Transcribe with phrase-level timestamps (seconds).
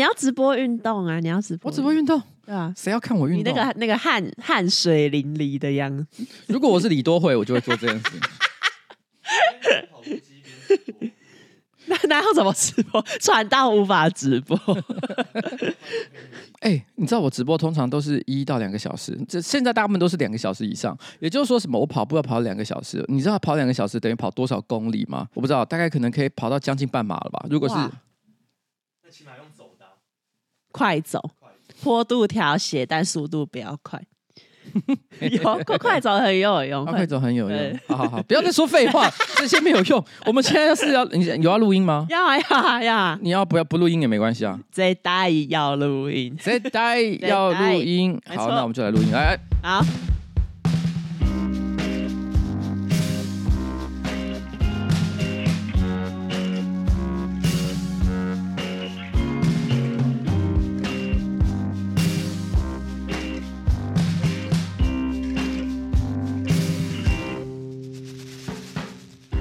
[0.00, 1.20] 你要直播运动啊！
[1.20, 3.38] 你要直播，我直播运动，对啊，谁要看我运动？
[3.38, 6.26] 你那个那个汗汗水淋漓的样子。
[6.46, 8.04] 如果我是李多慧，我就会做这件事。
[11.84, 13.04] 那 那要怎么直播？
[13.20, 14.58] 传到无法直播。
[16.60, 20.96] 哎、欸，你知道我直播通常都是一到两个小时，这现在大部分都是两个小时以上。
[21.18, 25.28] 也就是说，什么我跑步要跑两个小时，你知道跑两个小时等于跑多少公里吗？
[25.34, 27.44] 我不知道，大概可能可以跑到将近半马了吧？
[27.50, 27.74] 如果是，
[30.72, 31.20] 快走，
[31.82, 34.00] 坡度调斜，但速度不要快。
[35.18, 37.78] 有快快走很有用，快走很有用。
[37.88, 40.04] 好好好，不要再说废话， 这些没有用。
[40.26, 42.06] 我们现在是要你有要录音吗？
[42.08, 43.18] 要啊要啊要啊！
[43.20, 44.56] 你要不要不录音也没关系啊。
[44.70, 48.20] 这代要录音，这代要录音。
[48.28, 49.10] 好，那我们就来录音。
[49.10, 49.84] 来，好。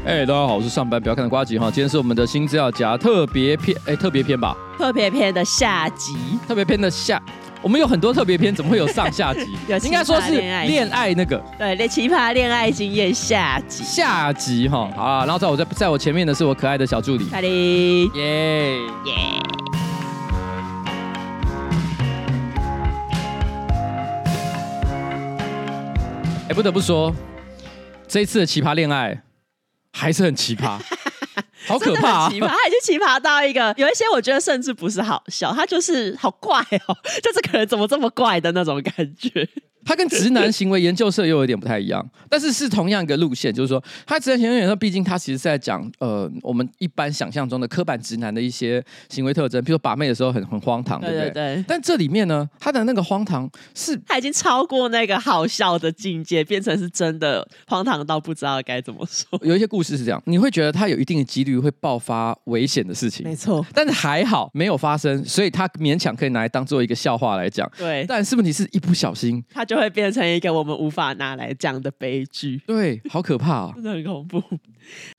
[0.09, 1.69] 哎、欸，大家好，我是上班不要看的瓜吉哈。
[1.69, 4.57] 今天是我们的新资料夹特别篇，哎、欸，特别篇吧？
[4.75, 6.15] 特别篇的下集，
[6.47, 7.21] 特别篇的下，
[7.61, 9.55] 我们有很多特别篇，怎么会有上下集？
[9.85, 14.89] 应该说是恋爱那个，对，那奇葩恋爱经验下集，下集哈。
[14.95, 19.13] 好啊，然后在我在在我前面的是我可爱的小助理，凯莉，耶耶。
[26.49, 27.13] 哎，不得不说，
[28.07, 29.21] 这一次的奇葩恋爱。
[29.99, 30.79] 还是很奇葩，
[31.67, 32.29] 好可怕啊！
[32.29, 39.47] 奇葩，他已经奇葩到一个，有一些我觉得甚至不是好笑，他就是好怪哦， 就这个人怎么这么怪的那种感觉。
[39.85, 51.21] 他跟直男行为研究社又有点不太一样，但是是同样一个路线，就是说，他直男行为研究社毕竟他其实是在讲呃我们一般想象中的刻板直男的一些行为特征，比如说把妹的时候很很荒唐，对不对？
[51.25, 51.65] 对对对。
[51.67, 59.39] 但这里面呢，他的那个荒唐是他已经超过那个好笑的境界，变成是真的荒唐到不知道该怎么说。
[59.43, 63.65] 有一些故事是这样，你会觉得他有一定的几率会爆发危险的事情，没错。
[63.73, 67.69] 但是还好没有发生，所以他勉强可以拿来当做一个笑话来讲。
[67.77, 68.05] 对。
[68.07, 70.49] 但是问题是一不小心，他就会变成一个。
[70.49, 74.41] 我们无法拿来讲的悲剧，对，好可怕啊、哦， 真的很恐怖。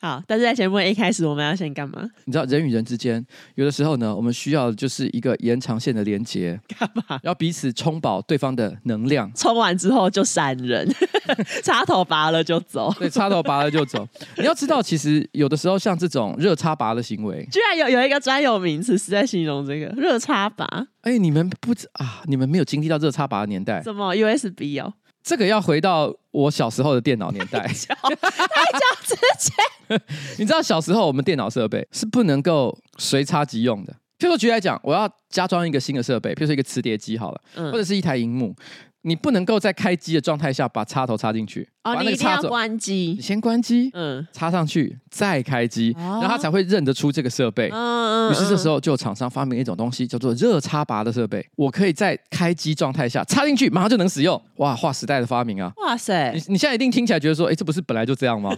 [0.00, 2.02] 好，但是在节目一开始，我们要先干嘛？
[2.24, 3.24] 你知道，人与人之间，
[3.54, 7.20] 有的时候呢，我们需要的就是一个延长线的连接，干嘛？
[7.22, 9.30] 要彼此充饱对方的能量。
[9.36, 10.92] 充完之后就闪人，
[11.62, 12.92] 插头拔了就走。
[12.98, 14.04] 对，插头拔了就走。
[14.36, 20.66] 你要知道，其实有的时候像这种热插拔的行为，居然有有一个专有名词是在形容这个热插拔。
[21.02, 22.22] 哎，你们不知啊？
[22.26, 23.82] 你们没有经历到热插拔的年代？
[23.82, 24.92] 什么 USB 哦？
[25.22, 30.00] 这个要回到我小时候的电脑年代， 太久太久之前。
[30.38, 33.92] 你知道小时候我们电脑设备是不能够随插即用的。
[34.18, 38.54] 譬如说举例来讲，我要加装一个新的设备，譬如说一个磁碟机好了，嗯、或者是一台荧幕。
[39.02, 47.70] 你不能够在开机的状态下把插头插进去哦，你一定要关机，你先关机，嗯，插上去再开机，哦、然后它才会认得出这个设备。
[47.72, 48.30] 嗯嗯。
[48.30, 51.44] 于是这时候就有厂商发明一种东西，叫做热插拔的设备。
[51.56, 54.40] 我可以在开机状态下插进去，马上就能使用。
[54.56, 55.72] 哇，划时代的发明啊！
[55.78, 58.50] 哇塞，你你现在一定听起来觉得说，哎，这不是本来就这样吗？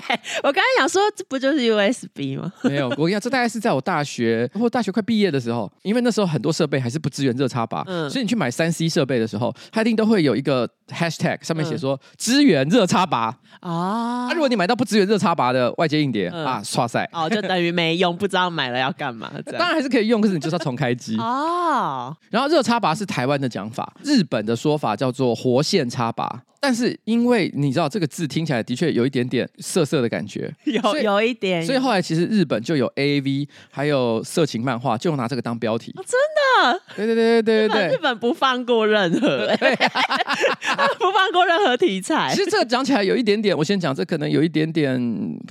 [0.42, 2.50] 我刚才想说，这不就是 USB 吗？
[2.64, 10.68] 没有，我跟你讲，这大概是在我大学或大学快毕业的时候，因为那时候很多设备还是不支援热插拔，嗯，所以你去买三 C 设备的时候，它一定都会有一个。
[10.90, 19.30] Hashtag 上面写说支援热插拔啊，那如果你买到不支援热插拔的外接硬碟啊，刷塞哦，就等于没用，不知道买了要干嘛。
[19.44, 22.16] 当然还是可以用，可是你就是要重开机哦。
[22.30, 26.42] 然后热插拔是台湾的讲法，日本的说法叫做活线插拔。
[26.60, 35.92] 但是因为你知道这个字听起来的确有一点点涩涩的感觉， 有有一点，所以后来其实日本就有 AAV，还有色情漫画，就拿这个当标题。
[35.92, 36.80] 真的？
[36.94, 39.48] 对对对对对对，日本不放过任何，
[40.98, 42.30] 不放过任何题材。
[42.34, 45.00] 其实这个讲起来有一点点，我先讲，这可能有一点点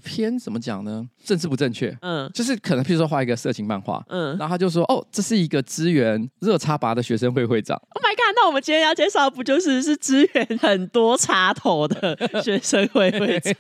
[0.04, 1.04] 偏，怎么讲呢？
[1.26, 1.96] 政治不正确。
[2.02, 7.76] 嗯，就是可能譬如说画一个色情漫画，嗯，然后他就说，哦，这是一个支援热插拔的学生会会长。
[7.96, 8.36] Oh my god！
[8.36, 10.99] 那我们今天要介绍的不就是是支援很多。
[11.00, 13.56] 多插头的学生会会长，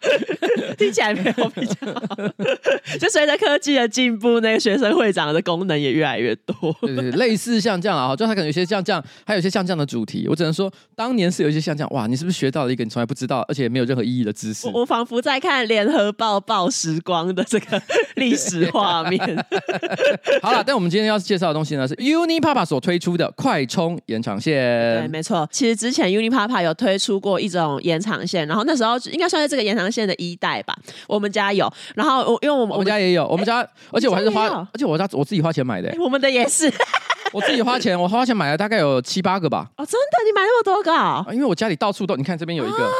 [0.78, 2.16] 听起来没有比较好。
[2.98, 6.74] 就随着科技的进步，那个学生会长的功能也越来越多。
[6.80, 10.26] 对对，类似像这样啊，就他可能有些像这样，还有一些像这样的主题。
[10.28, 14.66] 我只能说，当年是有一些像这样，哇，你是不是学到了一个你从来不知道，而且没有任何意义的知识？
[14.68, 17.82] 我，我仿佛在看联合报报时光的这个
[18.16, 19.20] 历史画面。
[20.42, 24.52] 好了，但我们今天要介绍的东西呢，是 Unipapa 所推出的快充延长线。
[25.02, 25.48] 对，没错。
[25.52, 26.10] 其实之前
[26.62, 30.76] 有推出过一种延长线，然后那时候应该算是这个延长线的一代吧。
[31.06, 35.94] 我们家有，然后我因为我们我们家也有，我们家，而且我还是花，而且我家我自己花钱买的。
[35.98, 36.72] 我们的也是，
[37.32, 39.68] 我自己花钱，我花钱买了大概有七八个吧。
[39.76, 40.92] 哦，真的，你买那么多个？
[40.92, 41.24] 啊？
[41.32, 42.84] 因为我家里到处都，你看这边有一个。
[42.84, 42.90] 啊，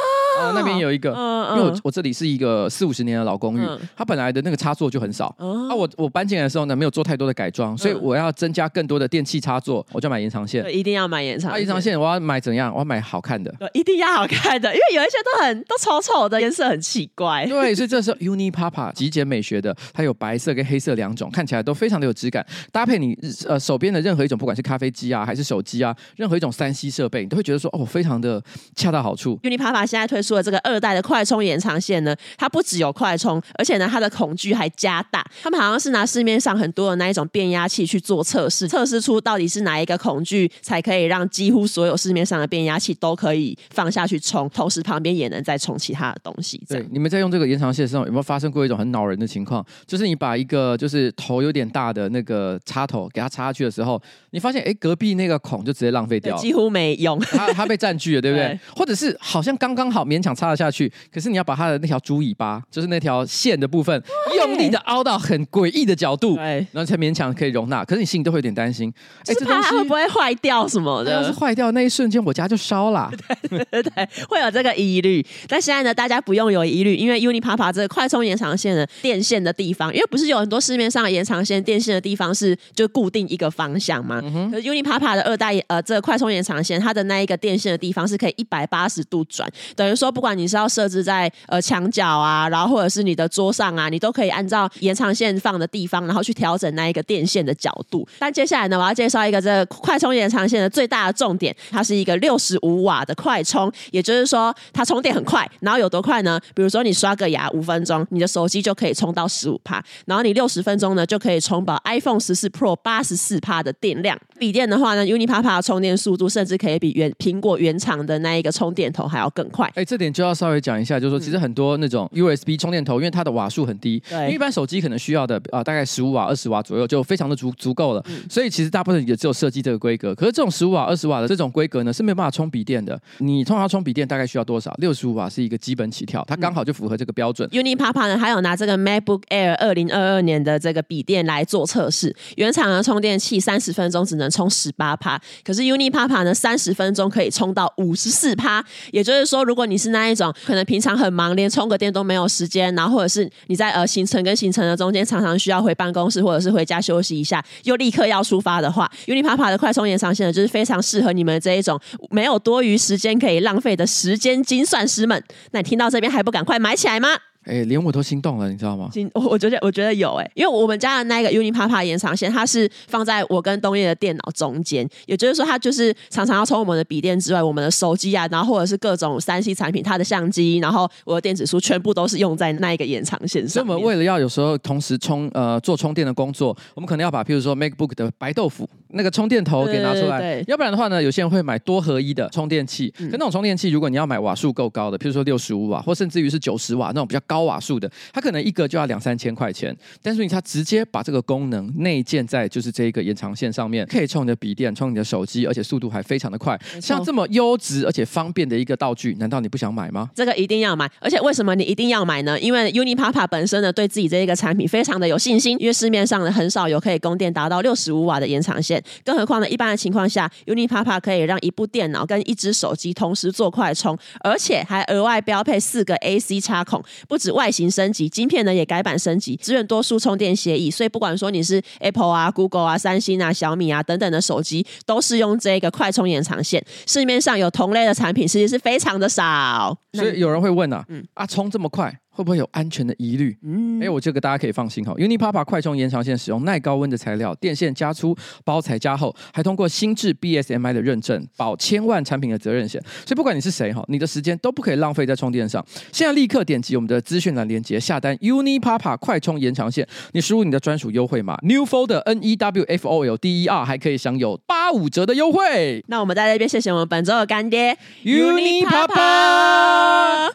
[0.53, 1.09] 那边有一个，
[1.55, 3.65] 因为我我这里是一个四五十年的老公寓，
[3.95, 5.27] 它本来的那个插座就很少。
[5.37, 10.63] 啊，我我搬进来的时候呢，没有做太多的改装，所以我要增加更多的电器插座，我就买延长线。
[10.73, 11.59] 一定要买延长线。
[11.59, 12.71] 延长线我要买怎样？
[12.73, 13.53] 我要买好看的。
[13.73, 17.45] 一定要好看的，因为有一些都很都丑丑的，颜色很奇怪。
[17.45, 22.45] 对，所以这是 Unipapa 极简美学的，它有白色跟黑色两种，看起来都非常的有质感。
[22.71, 28.41] 搭配你呃手边的任何一种，不管是咖啡机啊，还是手机啊，任何一种三 C 设备，你都会觉得说哦，非常的
[28.75, 29.37] 恰到好处。
[29.43, 31.03] Unipapa 现在推出的这个二代的。
[31.03, 35.21] 快充延长线呢，它不只有快充，而且呢，它的孔距还加大。
[35.43, 46.59] 他们好像是拿市面上很多的那一种变压器去做测试，测试出到底是哪一个孔距才可以让几乎所有市面上的变压器都可以放下去充，同时旁边也能再充其他的东西。
[46.69, 49.63] 对，你们在用这个延长线的时候，有没有发生过一种很恼人的情况？
[49.85, 58.47] 就是你把一个就是头有点大的那个插头给它插下去的时候，你发现哎，隔壁那个孔就直接浪费掉了，几乎没用，它它被占据了，对不对？
[58.47, 60.91] 对，或者是好像刚刚好勉强插得下去。
[61.11, 64.03] 可是你要把它的那条猪尾巴，就是那条线的部分，
[64.37, 67.83] 用力的凹到很诡异的角度，然后才勉强可以容纳。
[67.83, 68.93] 可是你心里都会有点担心，
[69.25, 71.11] 哎，这东西会不会坏掉什么的？
[71.11, 73.11] 要是坏掉那一瞬间，我家就烧了。
[73.49, 75.25] 对对对，会有这个疑虑。
[75.47, 84.21] 但现在呢，大家不用有疑虑，因为 Unipapa 这个快充延长线的电线的地方，因为不是有很多市面上的延长线电线的地方是就固定一个方向嘛？
[84.23, 98.05] 嗯、可是 Unipapa 的二代呃，这个快充延长线，它的那一个电线的地方是可以一百八十度转，等于说不管你是要设置在呃墙角啊，然后或者是你的桌上啊，你都可以按照延长线放的地方，然后去调整那一个电线的角度。
[98.19, 105.49] 但接下来呢，我要介绍一个这个快充延长线的最大的重点，它是一个六十五瓦的快充，也就是说它充电很快。
[105.61, 106.37] 然后有多快呢？
[106.53, 114.19] 比如说你刷个牙五分钟，你的手机就可以充到十五帕，然后你六十分钟呢就可以充饱 iPhone 十四 Pro 八十四帕的电量。
[114.37, 119.71] 笔电的话呢，Unipapa 的充电速度甚至可以比原苹果原厂的那一个充电头还要更快。
[119.93, 128.03] 这点就要稍微讲一下，就是说其实很多那种 USB 充电头，因为它的瓦数很低，对，因为一般手机可能需要的啊、呃、大概十五瓦、二十瓦左右就非常的足足够了。
[128.07, 130.15] 嗯、所以其实大部分也只有设计这个规格。
[130.15, 132.99] 可是这种十五瓦、二十瓦的这种规格呢，是没有办法充笔电的。
[133.19, 134.73] 你通常充笔电大概需要多少？
[134.79, 137.47] 六十五瓦是一个基本起跳，它刚好就符合这个标准。
[137.51, 148.65] 嗯、Unipapa 呢，还有拿这个 MacBook Air 二零二二年的这个笔电来做测试，原厂的充电器三十分钟只能充十八趴，可是 Unipapa 呢，三十分钟可以充到五十四趴。
[148.91, 165.21] 也就是说，如果你是那一种可能平常很忙，连充个电都没有时间，然后或者是你在呃行程跟行程的中间常常需要回办公室或者是回家休息一下，又立刻要出发的话，Unipapa 的快充延长线呢，就是非常适合你们这一种没有多余时间可以浪费的时间精算师们。
[165.51, 167.09] 那你听到这边还不赶快买起来吗？
[167.45, 168.89] 哎，连我都心动了，你知道吗？
[168.93, 183.49] 心，我觉得我觉得有哎，因为我们家的那个 Unipapa 延长线，它是放在我跟东叶的电脑中间，也就是说，它就是常常要充我们的笔电之外，我们的手机啊，然后或者是各种三 C 产品，它的相机，然后我的电子书，全部都是用在那一个延长线上。
[183.49, 192.93] 所以我们为了要有时候同时充呃做充电的工作，我们可能要把譬如说 MacBook 的白豆腐那个充电头给拿出来，要不然的话呢，有些人会买多合一的充电器。
[192.99, 197.89] 嗯、可那种充电器，如果你要买瓦数够高的，譬如说六十五瓦，或甚至于是九十瓦那种比较高瓦数的。
[198.11, 206.59] 它可能一个就要两三千块钱，但是你它直接把这个功能内建在就是这一个延长线上面，可以充你的笔电，充你的手机，而且速度还非常的快。
[206.81, 210.09] 像这么优质而且方便的一个道具，难道你不想买吗？
[210.15, 212.39] 这个一定要买，而且为什么你一定要买呢？
[212.39, 228.09] 因为 Unipapa 本身呢对自己这一个产品非常的有信心，因为市面上呢很少有可以供电达到六十五瓦的延长线，更何况呢一般的情况下，Unipapa 可以让一部电脑跟一只手机同时做快充，而且还额外标配四个 AC 插孔，不止外形升级。
[228.09, 236.63] 晶片呢也改版升级，支援多数充电协议，所以不管说你是 Apple 啊、Google 啊、三星啊、小米啊等等的手机，都是用这个快充延长线。
[236.85, 239.82] 市面上有同类的产品，实际是非常的少。
[239.93, 241.93] 所以有人会问啊，嗯，啊，充这么快？
[242.15, 243.35] 会不会有安全的疑虑？
[243.41, 244.93] 嗯，哎，我这个大家可以放心哈。
[244.93, 252.79] Unipapa 快充延长线使用耐高温的材料，电线加粗，包材加厚，还通过新制 BSMI 的认证，保千万产品的责任险。
[253.03, 255.65] 所以不管你是谁哈，你的时间都不可以浪费在充电上。
[255.91, 265.83] 现在立刻点击我们的资讯栏链接下单 Unipapa 快充延长线，你输入你的专属优惠码 Newfolder N E W F O L D E R，还可以享有八五折的优惠。
[265.87, 269.82] 那我们在这边谢谢我们本周的干爹 Unipapa。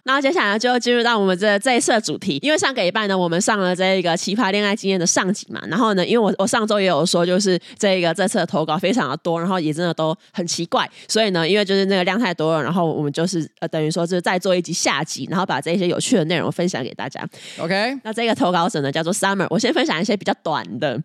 [0.04, 1.58] 那接下来就进入到我们这。
[1.58, 17.20] 这一次的主题，因为上个礼拜呢，我们上了这一个奇葩恋爱经验的上集嘛，然后呢，因为我我上周也有说，就是这个这次的投稿非常的多，然后也真的都很奇怪，所以呢，因为就是那个量太多了，然后我们就是呃等于说是再做一集下集，然后把这些有趣的内容分享给大家。
[17.58, 21.02] OK，那这个投稿者呢叫做 Summer，我先分享一些比较短的。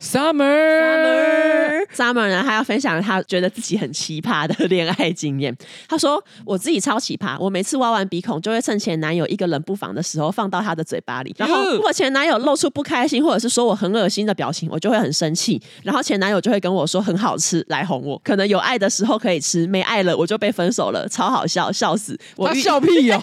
[0.00, 5.56] Summer，Summer，Summer 呢，他要分享他觉得自己很奇葩的恋爱经验。
[5.88, 11.32] 他说：“我自己超奇葩，我每次挖完鼻孔，就会趁前男友一个人不防的时候放到他的嘴巴里。
[11.38, 15.62] 然后，如果前男友露出不开心或者是说我很恶心的表情，我就会很生气。
[15.84, 18.20] 然后前男友就会跟我说很好吃来哄我。
[18.24, 22.18] 可能有爱的时候可以吃，没爱了我就被分手了，超好笑，笑死！
[22.36, 23.22] 我他笑屁哦！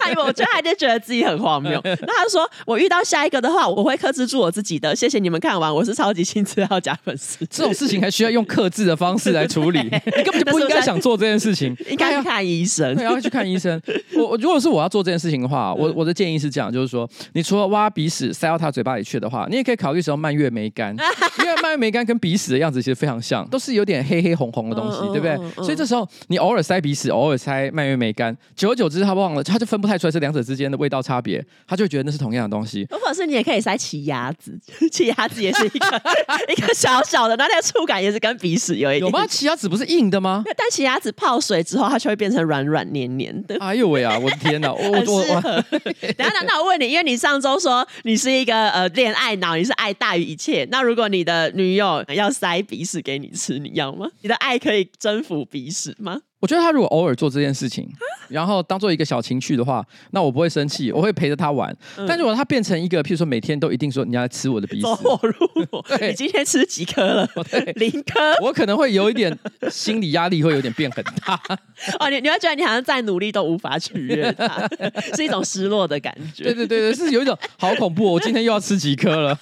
[0.00, 1.78] 他以为我觉得他就觉得自己很荒谬。
[1.84, 4.96] 那他说我遇到下一个的话，我会克制住我自己的。
[4.96, 9.78] 谢谢你们看。”完，我是超级亲自要加粉丝，这种事情还需要用克制的方式来处理，
[10.16, 13.80] 你根本就不应该想做这件事情，应该要看医生，对，要去看医生。
[14.16, 20.94] 我如果是我要做这件事情的话，我我的建议是这样，就是说，你除了挖鼻屎塞到他嘴巴里去的话，你也可以考虑使用蔓越莓干，
[21.40, 25.36] 因为蔓越莓干跟鼻屎的样子其实非常像，都是有点黑黑红红的东西，对不对？
[25.64, 32.86] 所以这时候你偶尔塞鼻屎，偶尔塞蔓越莓干，久而久之他忘了，他就分不太出来这两者之间的味道差别，他就会觉得那是同样的东西。
[32.90, 34.58] 或者是你也可以塞奇亚籽，
[34.90, 36.02] 奇亚籽也是一个。
[36.48, 39.00] 一个小小的，那那个触感也是跟鼻屎有一点。
[39.00, 39.26] 有吗？
[39.26, 40.42] 奇亚籽不是硬的吗？
[40.56, 43.56] 但奇亚籽泡水之后，它就会变成软软黏黏的。
[43.58, 44.16] 哎呦喂啊！
[44.20, 44.72] 我的天哪！
[44.72, 45.40] 我我我，我
[46.16, 50.66] 等下，那我问你，因为你上周说你是一个呃恋爱脑，你是爱大于一切。
[50.70, 54.08] 那如果你的女友要塞鼻屎给你吃，你要吗？
[54.22, 56.20] 你的爱可以征服鼻屎吗？
[56.40, 57.88] 我觉得他如果偶尔做这件事情，
[58.28, 61.76] 然后当做一个小情趣的话，那我不会生气，我会陪着他玩。
[61.96, 65.34] 嗯、但如果他变成一个，譬如说每天都一定说你要来吃我的鼻屎，走火入
[65.70, 67.28] 魔，对，你今天吃几颗了？
[67.50, 68.34] 对， 零颗。
[68.42, 69.36] 我可能会有一点
[69.70, 71.40] 心理压力，会有点变很大。
[71.98, 74.68] 哦，你你会觉得你好像再努力都无法取悦他，
[75.16, 76.44] 是一种失落的感觉。
[76.44, 79.38] 对对对对，是有一种好恐怖，我今天又要吃几颗了。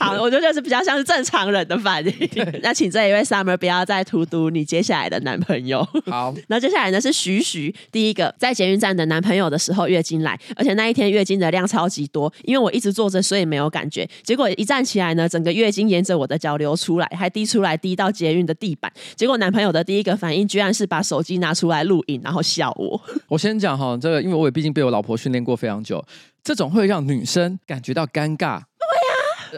[0.00, 2.14] 好，我觉得是比较像是正常人的反应。
[2.62, 5.86] 那请这一位 Summer 不要再荼毒你接下来的男朋友。
[6.06, 14.08] 好， 那接下来呢是徐徐，第一个在捷运站等男朋友的时候月经来，而且那一天月经的量超级多，因为我一直坐着，所以没有感觉。
[14.22, 18.92] 结果一站起来呢，整个月经沿着我的脚流出来，还滴出来滴到捷运的地板。
[19.14, 23.00] 结果男朋友的第一个反应居然是把手机拿出来录影，然后笑我。
[23.28, 26.04] 我先讲哈，这个因为我也毕竟被我老婆训练过非常久，
[26.42, 28.60] 这种会让女生感觉到尴尬。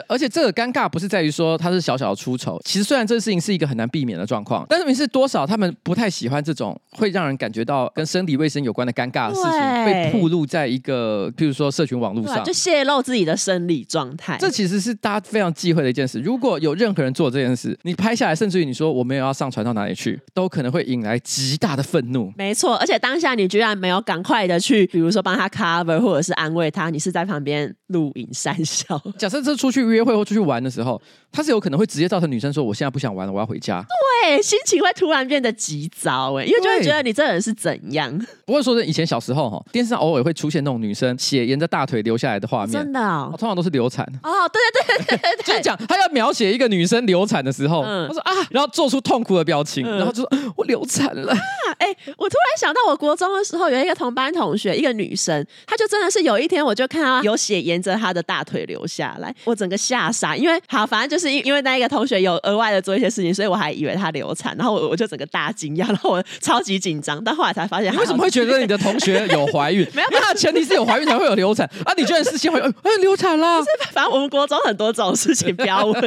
[0.08, 14.36] 而且这个尴尬不是在于说他是小小的出丑，其实虽然这个事情是一个很难避免的状况，但是明是多少他们不太喜欢这种会让人感觉到跟生理卫生有关的尴尬的事情被暴露在一个，譬如说社群网络上，就泄露自己的生理状态。
[14.38, 16.18] 这其实是大家非常忌讳的一件事。
[16.20, 22.32] 如果有任何人做这件事，你拍下来，甚至于你说我没有要上传到哪里去，都可能会引来极大的愤怒。
[22.36, 29.00] 没错，而且当下你居然没有赶快的去，比如说帮他 cover 或者是安慰他，你是在旁边录影 讪笑。
[29.18, 31.00] 假设这出去约会或出去玩的时候，
[31.33, 33.85] 他是有可能会直接造成女生说：“我现在不想玩了，我要回家。”
[34.25, 38.16] 对，心情会突然变得急躁，哎，因为就会觉得你这人是怎样？
[38.45, 44.05] 不会说，是以前小时候哈，电视上偶尔会出现那种女生血沿着大腿流下来的画面，真的哦，通常都是流产。
[44.23, 51.33] 哦，对对对对对，就是讲他要描写一个女生流产的时候，嗯他说啊，然后做出痛苦的表情，然后就说我流产了。
[51.78, 69.87] 哎，我突然想到，我国中的时候有一个同班同学，一个女生，她就真的是有一天，我就看到有血沿着她的大腿流下来，我整个吓傻，因为好，反正就是因因为那一个同学有额外的做一些事情，所以我还以为他流产，然后我我就整个大惊讶，然后我超级紧张，但后来才发现，你 为什么会觉得你的同学有怀孕？
[69.95, 71.92] 没有，因为他的前提是有怀孕才会有流产啊！
[71.97, 73.62] 你居然是先怀孕，哎，流产了。
[73.92, 75.97] 反正我们国中很多这种事情，不要问。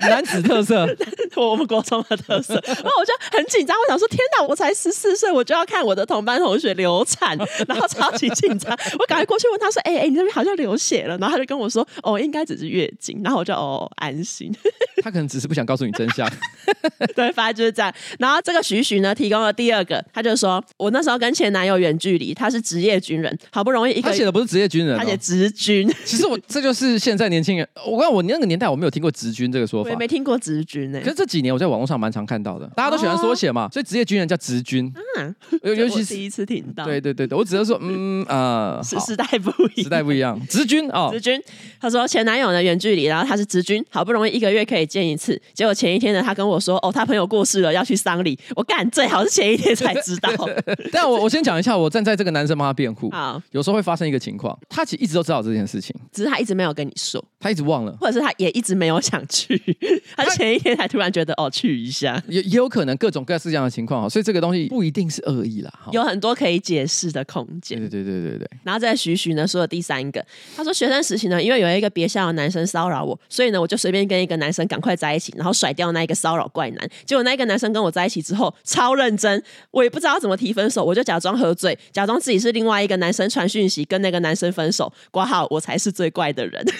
[0.00, 0.86] 男子特色，
[1.34, 2.54] 我们国中的特色。
[2.54, 8.70] 然后我就很紧张，我想说，天哪，我才十四岁，我就要看我的同班同学流产，然后超级紧张。
[8.98, 14.52] 我赶快过去问他说：“哎、欸、哎、欸，你那边好像流血了。”然后他就跟我说：“哦，应该只是月经。”然后我就哦安心。
[15.02, 16.28] 他可能只是不想告诉你真相。
[17.14, 17.92] 对，反正就是这样。
[18.18, 25.92] 然后这个徐徐呢，提供了第二个，他就说：“我那时候跟前男友远距离，他是职业军人，好不容易一个。”他写的不是职业军人、哦，他写职军。
[26.04, 27.66] 其实我这就是现在年轻人。
[27.86, 31.04] 我告诉我那个年代我没有听过职军这个说法，我也没听过职军呢、欸。
[31.04, 34.92] 可是这几年我在网络上蛮常看到的，大家都喜欢缩写嘛，哦、所以职业军人叫职军。
[35.18, 36.84] 嗯，尤其是第一次听到。
[36.84, 40.40] 对对对对，我只是说，嗯呃，时时代不一样，时代不一样。
[40.48, 41.40] 职军哦，直军。
[41.80, 46.56] 他说前男友呢远距离，然后他是直军，好不容易一个月可以见一次，结果前一天呢，他跟我。
[46.56, 48.38] 我说，哦，他朋友过世了，要去丧礼。
[48.54, 50.30] 我干，最好是前一天才知道。
[50.90, 53.10] 但我我先讲一下，我站在这个男生帮他辩护。
[53.10, 59.60] 啊，有时候会发生一个情况，他其实一直都知道这件事情，只是他一直没有跟你说，他一直忘了，或者是他也一直没有想去，
[60.16, 67.78] 他前一天才突然觉得哦，去一下，也也有可能各种各式这样的情况哈，所以这个东西不一定是恶意啦，有很多可以解释的空间。
[67.78, 68.50] 对对对对对对。
[68.64, 70.24] 然后再徐徐呢说的第三个，
[70.56, 76.88] 他说学生时期呢，因为有一个别校的男生骚扰我，所以呢我就随便跟一个男生赶快在一起，然后甩掉那一个骚扰怪男。
[77.04, 86.64] 结果那一个男生跟我在一起之后超认真，我也不知道怎么提分手，我就假装喝醉，假装自己是另外一个男生传讯息跟那个男生分手，挂号我才是最怪的人。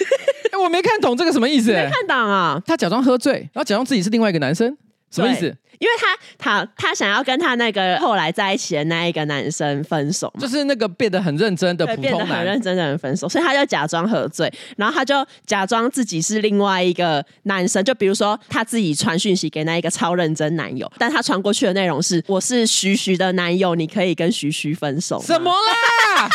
[0.57, 1.71] 哎，我没看懂这个什么意思？
[1.71, 2.61] 没看懂啊？
[2.65, 4.75] 他假装喝醉，然后假装自己是另外一个男生。
[5.09, 5.45] 什么意思？
[5.79, 25.21] 因为他他他想要跟他那个后来在一起的那一个男生分手，就是那个变得很认真的普通男，变得很认真的人分手，所以他就假装喝醉，然后他就假装自己是另外一个男生，就比如说他自己传讯息给那一个超认真男友，但他传过去的内容是我是徐徐的男友，你可以跟徐徐分手。
[25.21, 26.27] 什么啦？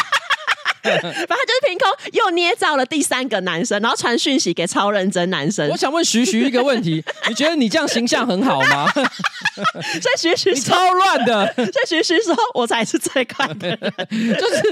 [0.83, 5.69] 反正就是凭空又捏造了第三个男生，然后传讯息给超认真男生。
[5.71, 8.91] 我想问徐徐一个问题， 你觉得你这样形象很好吗？
[8.93, 11.53] 所以徐徐你超乱的。
[11.55, 13.79] 所以徐徐说，我才是最快的人。
[14.11, 14.63] 就是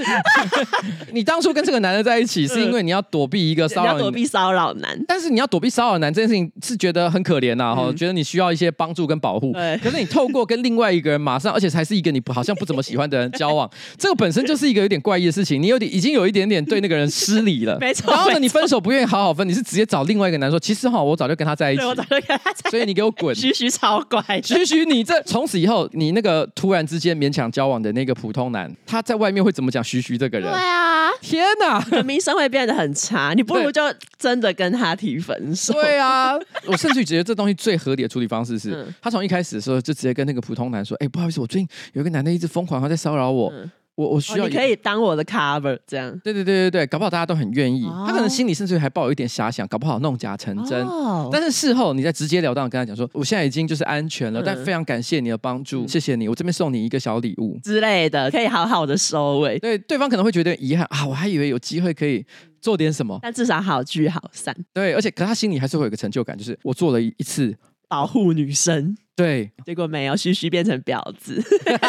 [1.11, 4.99] 你当初跟这个男的在一起，是因为你要躲避一个骚扰，要躲避骚扰男。
[5.07, 9.53] 但是你要躲避骚扰男这件事情，是觉得很可怜呐，哈，觉得你需要一些帮助跟保护。
[9.83, 15.61] 可是你透过跟另外一个人马上，而且才是一个你好像不怎么喜欢的人交往，这个本身就是一个有点怪异的事情。
[15.61, 15.91] 你有点。
[15.93, 18.11] 已经有一点点对那个人失礼了， 没错。
[18.11, 23.33] 然后呢，你分手不愿意好好分，你是直接找另外一个男说，其实哈，我早就跟他在一起，我早就跟他在一起，所以你给我滚。
[23.35, 30.49] 徐徐超怪，徐徐你这从此以后，你那个突然之间勉强交往的那个普通男，他在外面会怎么讲徐徐这个人？
[30.49, 33.33] 对啊，天哪，名声会变得很差。
[33.35, 33.81] 你不如就
[34.17, 35.73] 真的跟他提分手。
[35.73, 36.33] 对啊，
[36.67, 43.51] 我甚至觉得这东西最合理的处理方式是，嗯、他从一开始的时候就直接跟那个普通男说：“哎、欸，不好意思，我最近有一个男的一直疯狂他在骚扰我。
[43.53, 47.85] 嗯”我我需要、哦、你可以当我的 cover 这样，对对对对对，搞不好大家都很愿意。
[47.85, 50.85] 哦、他可能心里甚至还抱有一点遐想，搞不好弄假成真。
[50.85, 59.59] 哦、但是事后你再直截了当的跟他讲说，我现在已经就是安全了，嗯、但非常感谢你的帮助，嗯、谢谢你，我这边送你一个小礼物之类的，可以好好的收尾。
[59.59, 62.25] 对，对方可能会觉得遗憾啊，我还以为有机会可以
[62.61, 64.55] 做点什么，但至少好聚好散。
[64.73, 67.55] 对，而且可他心里还是会有一个成就感，就是我做了一一次
[67.87, 68.95] 保护女生。
[69.13, 71.39] 对，结果没有，徐徐变成婊子，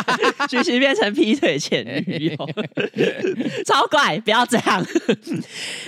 [0.51, 2.37] 徐徐变成劈腿前女友，
[3.65, 4.85] 超怪，不要这样。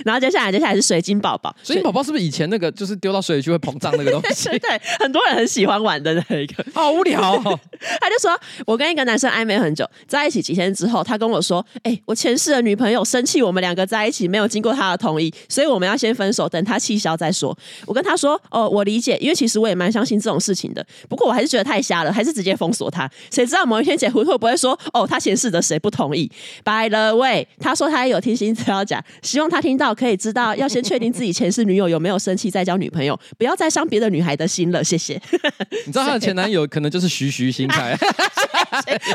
[0.03, 1.55] 然后接下来，接下来是水晶宝宝。
[1.61, 4.49] 水晶宝宝是不是以前那个就是丢到水里去会膨胀那个东西？
[4.57, 6.65] 对，很多人很喜欢玩的那一个。
[6.73, 7.59] 好无聊哦。
[7.99, 20.85] 他就说，我跟一个男生暧昧很久，在一起几天之后，他跟我说：“哎、欸，我前世的女朋友生气，我们两个在一起没有经过他的同意，所以我们要先分手，等他气消再说。”我跟他说：“哦，我理解，因为其实我也蛮相信这种事情的。
[21.07, 23.09] 不过我还是觉得太瞎了，还是直接封锁他。
[23.31, 26.29] 谁知道某一天结婚会不会说哦，他前世的谁不同意
[26.63, 34.83] ？By the way，他说他也有听心资料讲，希望他听到可以知道，要先确定自己前世女友有没有生气再交女朋友，不要再伤别的女孩的心了。
[34.83, 35.19] 谢谢。
[35.85, 37.97] 你知道他的前男友可能就是徐徐心态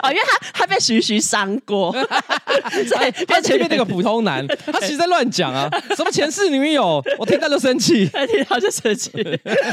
[0.02, 1.92] 哦，因为他他被徐徐伤过，
[2.88, 9.10] 所以他前面那个普通男， 他其实在乱讲啊，什么前世女友，我听到就生气，听到就生气，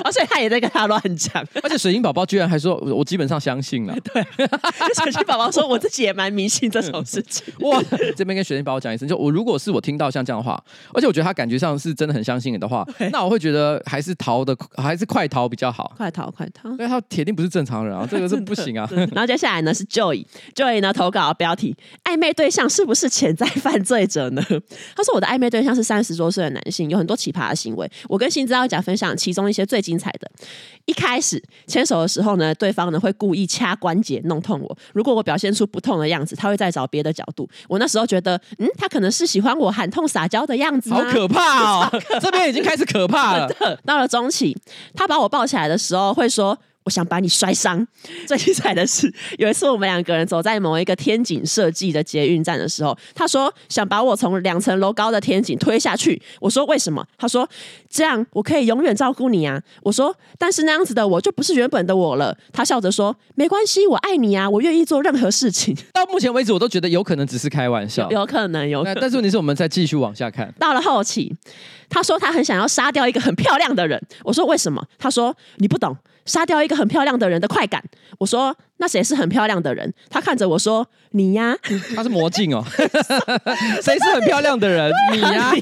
[0.04, 2.77] 而且他也在跟他乱讲，而且水晶宝宝居然还说。
[2.77, 3.95] 我基本上相信了。
[4.13, 4.23] 对，
[5.01, 7.53] 水晶宝宝说，我自己也蛮迷信这种事情。
[7.61, 7.81] 哇，
[8.15, 10.61] 这边跟水晶宝宝讲一声，就我如果是我听到像这样的话，
[10.93, 15.93] 而且我觉得他感觉上是真的很相信你的话，那我会觉得还是逃的，还是快逃比较好。
[15.97, 16.69] 快逃，快逃！
[16.71, 18.87] 因为他铁定不是正常人啊， 这个是不行啊。
[19.11, 24.43] 然后接下来呢是 Joy，Joy 呢投稿标题：暧昧对象是不是潜在犯罪者呢？
[24.95, 27.89] 他说我的暧昧对象是三十多岁的男性，有很多奇葩的行为。
[28.07, 30.29] 我跟新资料夹分享其中一些最精彩的。
[30.85, 34.77] 一开始牵手的时候呢，对方呢会故意掐关节弄痛我。
[34.93, 37.49] 如果我表现出不痛的样子，他会再找别的角度。
[37.67, 40.93] 我那时候觉得，嗯，他可能是喜欢我喊痛撒娇的样子。
[40.93, 42.01] 好可怕哦！
[42.21, 43.49] 这边已经开始可怕了。
[43.86, 44.56] 到了中期，
[44.93, 46.58] 他把我抱起来的时候会说。
[46.88, 47.86] 我想把你摔伤。
[48.26, 56.19] 最精彩的是，有一次我们两个人走在某一个天井设计的捷运站的时候，他说想把我从两层楼高的天井推下去。
[56.39, 57.06] 我说为什么？
[57.17, 57.47] 他说
[57.89, 59.62] 这样我可以永远照顾你啊。
[59.84, 62.36] 我说但是那样子的我就不是原本的我了。
[62.54, 65.76] 他笑着说没关系，我爱你啊，我愿意做任何事情。
[65.91, 69.02] 到目前为止，我都觉得有可能只是开玩笑，有，有可能有可能。
[69.02, 70.54] 但是问题是我们再继续往下看。
[70.58, 71.36] 到了后期，
[71.89, 74.02] 他说他很想要杀掉一个很漂亮的人。
[74.23, 74.82] 我说为什么？
[74.97, 75.97] 他说你不懂。
[76.27, 77.83] 杀掉一个很漂亮的人的快感，
[78.19, 79.93] 我说那谁是很漂亮的人？
[80.09, 81.55] 他看着我说：“你呀。
[81.95, 82.63] ”他是魔镜哦。
[83.81, 84.91] 谁是很漂亮的人？
[85.13, 85.53] 你呀。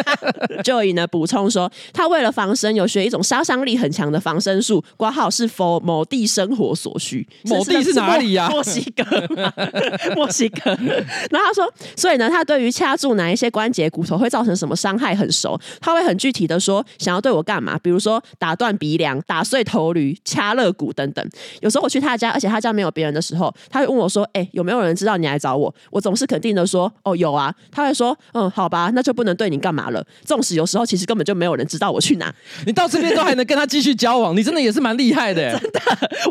[0.62, 7.26] Joy 呢补充说，他为了防身，有学一种杀伤力很强的防身术，挂号是 for 某地生活所需。
[7.44, 8.50] 某地是哪里呀、啊？
[8.50, 9.04] 墨西哥，
[10.14, 10.70] 墨西哥。
[11.30, 17.78] 然后他说，所以呢，他对于掐住哪一些关节、骨头会造成什么伤害很熟，他会很具体的说，想要对我干嘛？
[17.78, 21.26] 比如说打断鼻梁、打碎头颅、掐肋骨等等。
[21.60, 32.34] 有时候我去他家，而且他家没有别人的时候，他会问我说：“哎、欸，有没有人知道你来找我？”我总是肯定的说：“哦，有啊。”他会说：“嗯，好吧，那就不能对你干嘛了。”纵使有时候其实根本就没有人知道我去哪，
[32.66, 35.52] 你到这边都还能跟他继续交往，你真的也是蛮厉害的。
[35.52, 35.80] 真的，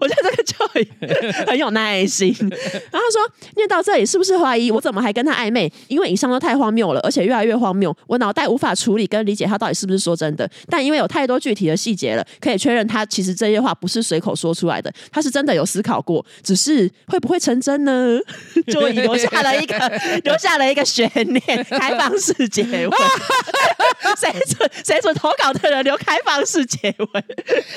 [0.02, 2.36] 我觉得这个教育很有耐心。
[2.40, 5.72] 然后他说：“念到这里，是不是怀疑我怎么还跟他暧昧？
[5.88, 10.50] 因为以上都太荒谬了，而且越来越荒谬，我脑袋无法处理跟理解他到底是不是说真的。
[10.68, 18.18] 但因为有太多具体的细节了，可以确认他其实这些话不是随口说出来的，他是真的有思考过，只是会不会成真呢？
[18.66, 19.78] 就留下了一个
[20.26, 22.98] 留下了一个悬念，开放式结尾。
[24.18, 27.24] 谁准谁准投稿的人留开放式结尾？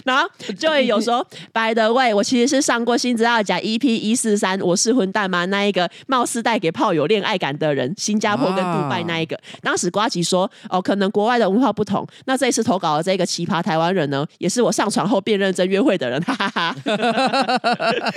[0.04, 0.26] 然后
[0.58, 5.44] 就会有说，By the way，我其实是上过新资料夹 EP 一四三，我是混蛋吗？
[5.46, 9.38] 那一个貌似带给炮友恋爱感的人，新加坡跟杜拜那一个。
[9.60, 12.06] 当时瓜吉说，哦，可能国外的文化不同。
[12.24, 16.76] 那这一次投稿的这个奇葩台湾人呢，也是我上床后便认真约会的人，哈哈哈。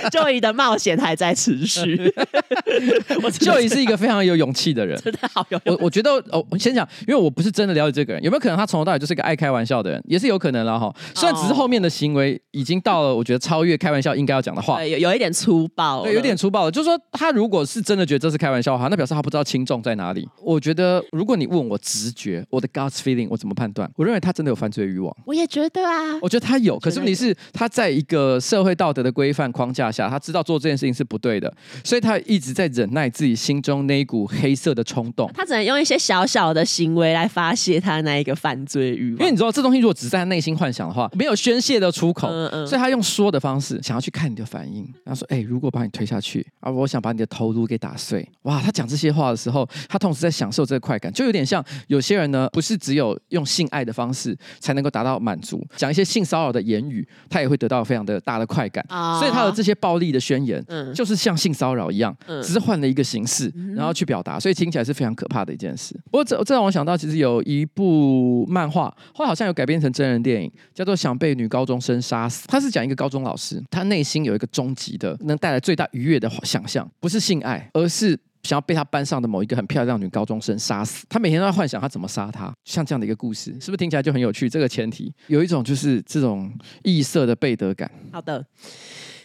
[0.10, 2.12] Joey 的冒险还在持续。
[3.22, 5.60] 我 Joey 是一个非常有勇气的人，真的好有。
[5.64, 10.94] 我我觉得哦，我先讲，因为我不是真的了解这个人，有没有可能他从头到尾就是一个爱开玩笑的人，也是有可能了哈。
[11.14, 16.70] 虽然只是后面的行为已经到了，我觉得超越开玩笑应该要讲的话，有有一点粗暴，对，有点粗暴了。
[16.70, 20.28] 就是说，他如果是真的觉得这是开玩笑的话，那表示他不知道轻重在哪里。
[20.42, 23.90] 我觉得，如果你问我直觉，我的 gut feeling，我怎么判断？
[23.96, 25.14] 我认为他真的有犯罪欲望。
[25.24, 26.78] 我也觉得啊，我觉得他有。
[26.78, 31.52] 可是问题是，他在一个社会道德的规范框架下，他知道做这件事情是不对的，
[31.84, 35.30] 所以他一直在忍耐自己心中那一股黑色的冲动。
[35.34, 39.20] 他只能用一些小小的行为来发泄他那一个犯罪欲望。
[39.20, 44.82] 因为你知道，这东西如果只在内心幻想的话，没有宣泄的出口，嗯嗯，所以他用说的方式想要去看你的反应。
[45.04, 58.84] 然后说：“哎、欸，如果把你推下去啊，我想把你的头颅给打碎。”哇，他讲这些话的时候，他同时在享受这个快感，就有点像有些人呢，不是只有用性爱的方式才能够达到满足，讲一些性骚扰的言语，他也会得到非常的大的快感。
[58.88, 65.94] 哦、所以他的这些暴力的宣言，嗯，就是像性骚扰一样，嗯，只是换了一个形式，然后去表达，所以听起来是非常可怕的一件事。
[66.10, 72.48] 不过这这让我想到，其实有一部漫画，后来好像有改编成真人电影，叫做《想被女高中生杀死》。
[72.50, 78.18] 他是讲一个高中老师，他内心有一个终极的，能带来最大愉悦的想象，不是性爱，而是。
[78.42, 84.48] 想要被他班上的某一个很漂亮女高中生杀死，他每天都在幻想他怎么杀她，像这样的一个故事，是不是听起来就很有趣？
[84.48, 86.48] 这个前提有一种就是这种
[86.84, 87.90] 异色的背德感。
[88.12, 88.46] 好的。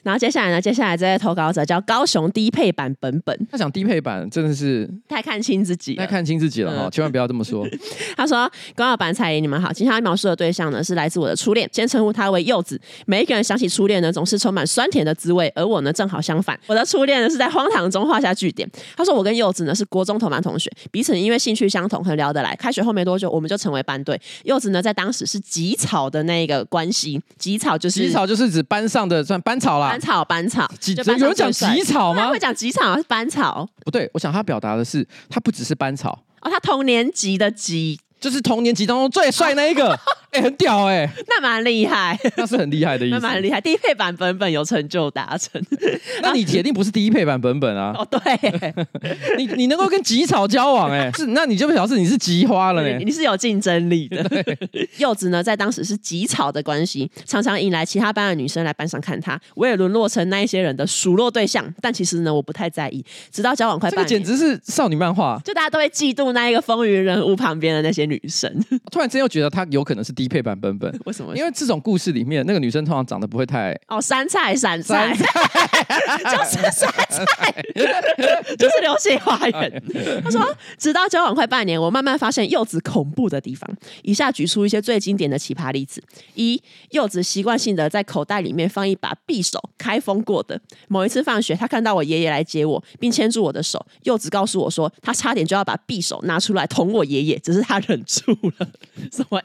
[0.04, 0.60] 然后接下来呢？
[0.60, 3.48] 接下来这位投稿者叫高雄低配版本本。
[3.52, 6.88] 他讲低配版真的是太看清自己，太看清自己了哈！
[6.88, 7.68] 嗯、千万不要这么说。
[8.18, 9.72] 他说：“高老板、彩玲，你们好。
[9.72, 12.80] 今天要描述的对象呢，是来自我的初恋，先称呼他为柚子。
[13.06, 15.52] 每一个人想起初恋呢，总是充满酸甜的滋味。
[15.56, 16.60] 而我呢，正好相反。
[16.68, 18.70] 我的初恋呢，是在荒唐中画下句点。
[18.98, 22.56] 他说，我跟柚子呢是国中同班同学，彼此因为兴趣相同，很聊得来。
[22.56, 24.20] 开学后没多久，我们就成为班队。
[24.46, 32.30] 柚子呢，在当时是吉草的那个关系，吉草就是吉草，就是指班上的算班草啦，班草，班草。”有人讲吉草吗？
[32.30, 33.68] 会讲吉草是班草？
[33.84, 40.00] 不对，我想他表达的是，他不只是班草哦，他同年级的吉，就是同年级当中最帅那一个。
[40.32, 43.60] 哎、欸，很屌哎、欸，那蛮厉害，那是很厉害的意思，那蛮厉害。
[43.60, 45.62] 低配版本本有成就达成，
[46.24, 47.94] 那你铁定不是低配版本本啊？
[48.00, 48.20] 哦，对，
[49.38, 54.26] 你你能够跟吉草交往、欸，哎，是，那你就表示你是吉花了呢、欸，你是有竞争力的。
[55.00, 61.62] 柚子呢，在当时是吉草的关系，常常引来其他班的女生来班上看他，我也沦落成那一些人的数落对象。
[61.82, 63.04] 但其实呢，我不太在意。
[63.34, 68.50] 直到交往快半年，这个简直是少女漫画，就大家都会嫉妒那一个风云人物旁边的那些女生。
[68.89, 70.13] 突然之间又觉得他有可能是。
[70.22, 71.36] 低配版本本 为什么？
[71.36, 77.64] 因为这种故事里面，那个女生通常长得不会太哦，山菜山菜， 就是山菜，
[78.56, 79.84] 就是流星花园。
[80.24, 83.68] 他说，直到交往快半年，我慢慢发现柚子恐怖的地方。
[84.04, 86.04] 以下举出一些最经典的奇葩例子：
[86.36, 90.62] 一，柚子习惯性的在口袋里面放一把匕首，开封过的。
[90.88, 93.84] 某一次放学，他看到我爷爷来接我，并牵住我的手。
[94.04, 98.68] 柚子告诉我说，他差点就要把匕首拿出来捅我爷爷，只是他忍住了。
[99.12, 99.42] 什么？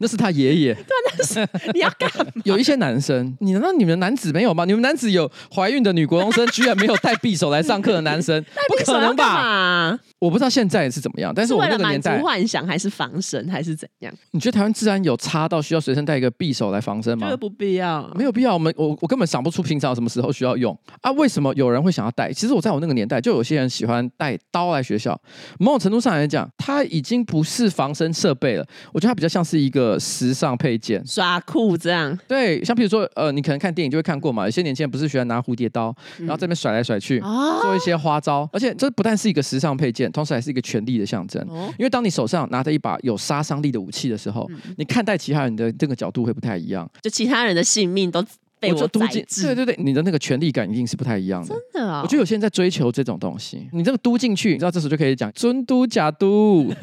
[0.00, 0.74] 那是他爷爷。
[0.84, 0.84] 对，
[1.18, 2.26] 那是你要干嘛？
[2.44, 4.64] 有一些男生，你难道你们男子没有吗？
[4.64, 8.44] 你们男子有怀孕的女国中生，居然没有带匕首来上课的男生？
[8.68, 9.98] 不可能吧？
[10.24, 14.12] 我不知道现在是怎么样，但是我那个年代满足，幻想还是防身还是怎样？
[14.30, 17.36] 你觉得台湾治安有差到需要随身带一个匕首来防身吗觉得？
[17.36, 18.10] 不必要。
[18.14, 21.12] 没有必要，我们我我根本想不出平常什么时候需要用啊？
[21.12, 22.32] 为什么有人会想要带？
[22.32, 25.20] 其实我在我那个年代，就有些人喜欢带刀来学校。
[25.58, 31.04] 某种程度上来讲，它已经不是防身设备了，我觉得它比较像是一个时尚配件。
[31.06, 41.44] 耍酷这样，对，像比如说，呃，你可能看电影就会看过嘛，有些年轻人不是喜欢拿蝴蝶刀，然后这边甩来甩去，哦做一些花招，而且这不但是一个时尚配件，同时还是一个权力的象征。
[41.50, 44.48] 哦因为当你手上拿着一把有杀伤力的武器的时候，
[44.78, 46.88] 你看待其他人的这个角度会不太一样。
[47.02, 48.24] 就其他人的性命都
[48.68, 51.48] 被我就督进，宰制，对对对，你的那个权力感一定是不太一样的。
[51.48, 56.72] 真的啊、我觉得有些人在追求这种东西，你这个督进去，你知道这时候就可以讲尊督假督，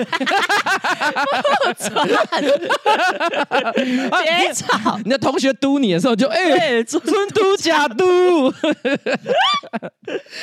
[4.23, 8.05] 别吵，你的同学嘟你的时候就哎、对，尊尊督假嘟，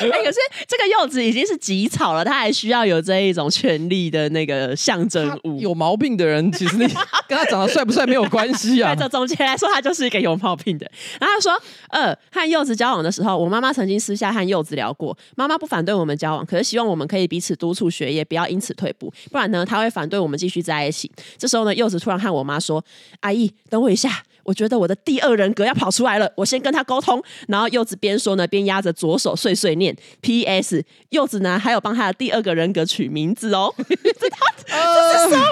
[0.01, 5.59] 哎、可是这个柚子已经是极草了，他还需要有这一种权力的那个象征物。
[5.61, 6.87] 有毛病的人其实你
[7.29, 9.03] 跟他长得帅不帅没有关系啊对，。
[9.03, 10.90] 这总结来说，他就是一个有毛病的。
[11.20, 11.53] 然后他说，
[11.91, 21.11] 呃，和柚子交往的时候，我妈妈曾经私下和柚子聊过，妈妈不反对我们交往，可是希望我们可以彼此督促学业，不要因此退步，不然呢，她会反对我们继续在一起。
[21.37, 22.85] 这时候呢，柚子突然和我妈说
[23.21, 27.23] ：“阿姨，等我一下。”我觉得我的第二人格要跑出来了，我先跟他沟通。
[27.49, 29.95] 然后柚子边说呢，边压着左手碎碎念。
[30.23, 30.83] P.S.
[31.11, 33.71] 柚子呢，还有帮他的第二个人格取名字哦。
[33.77, 35.45] 这是什么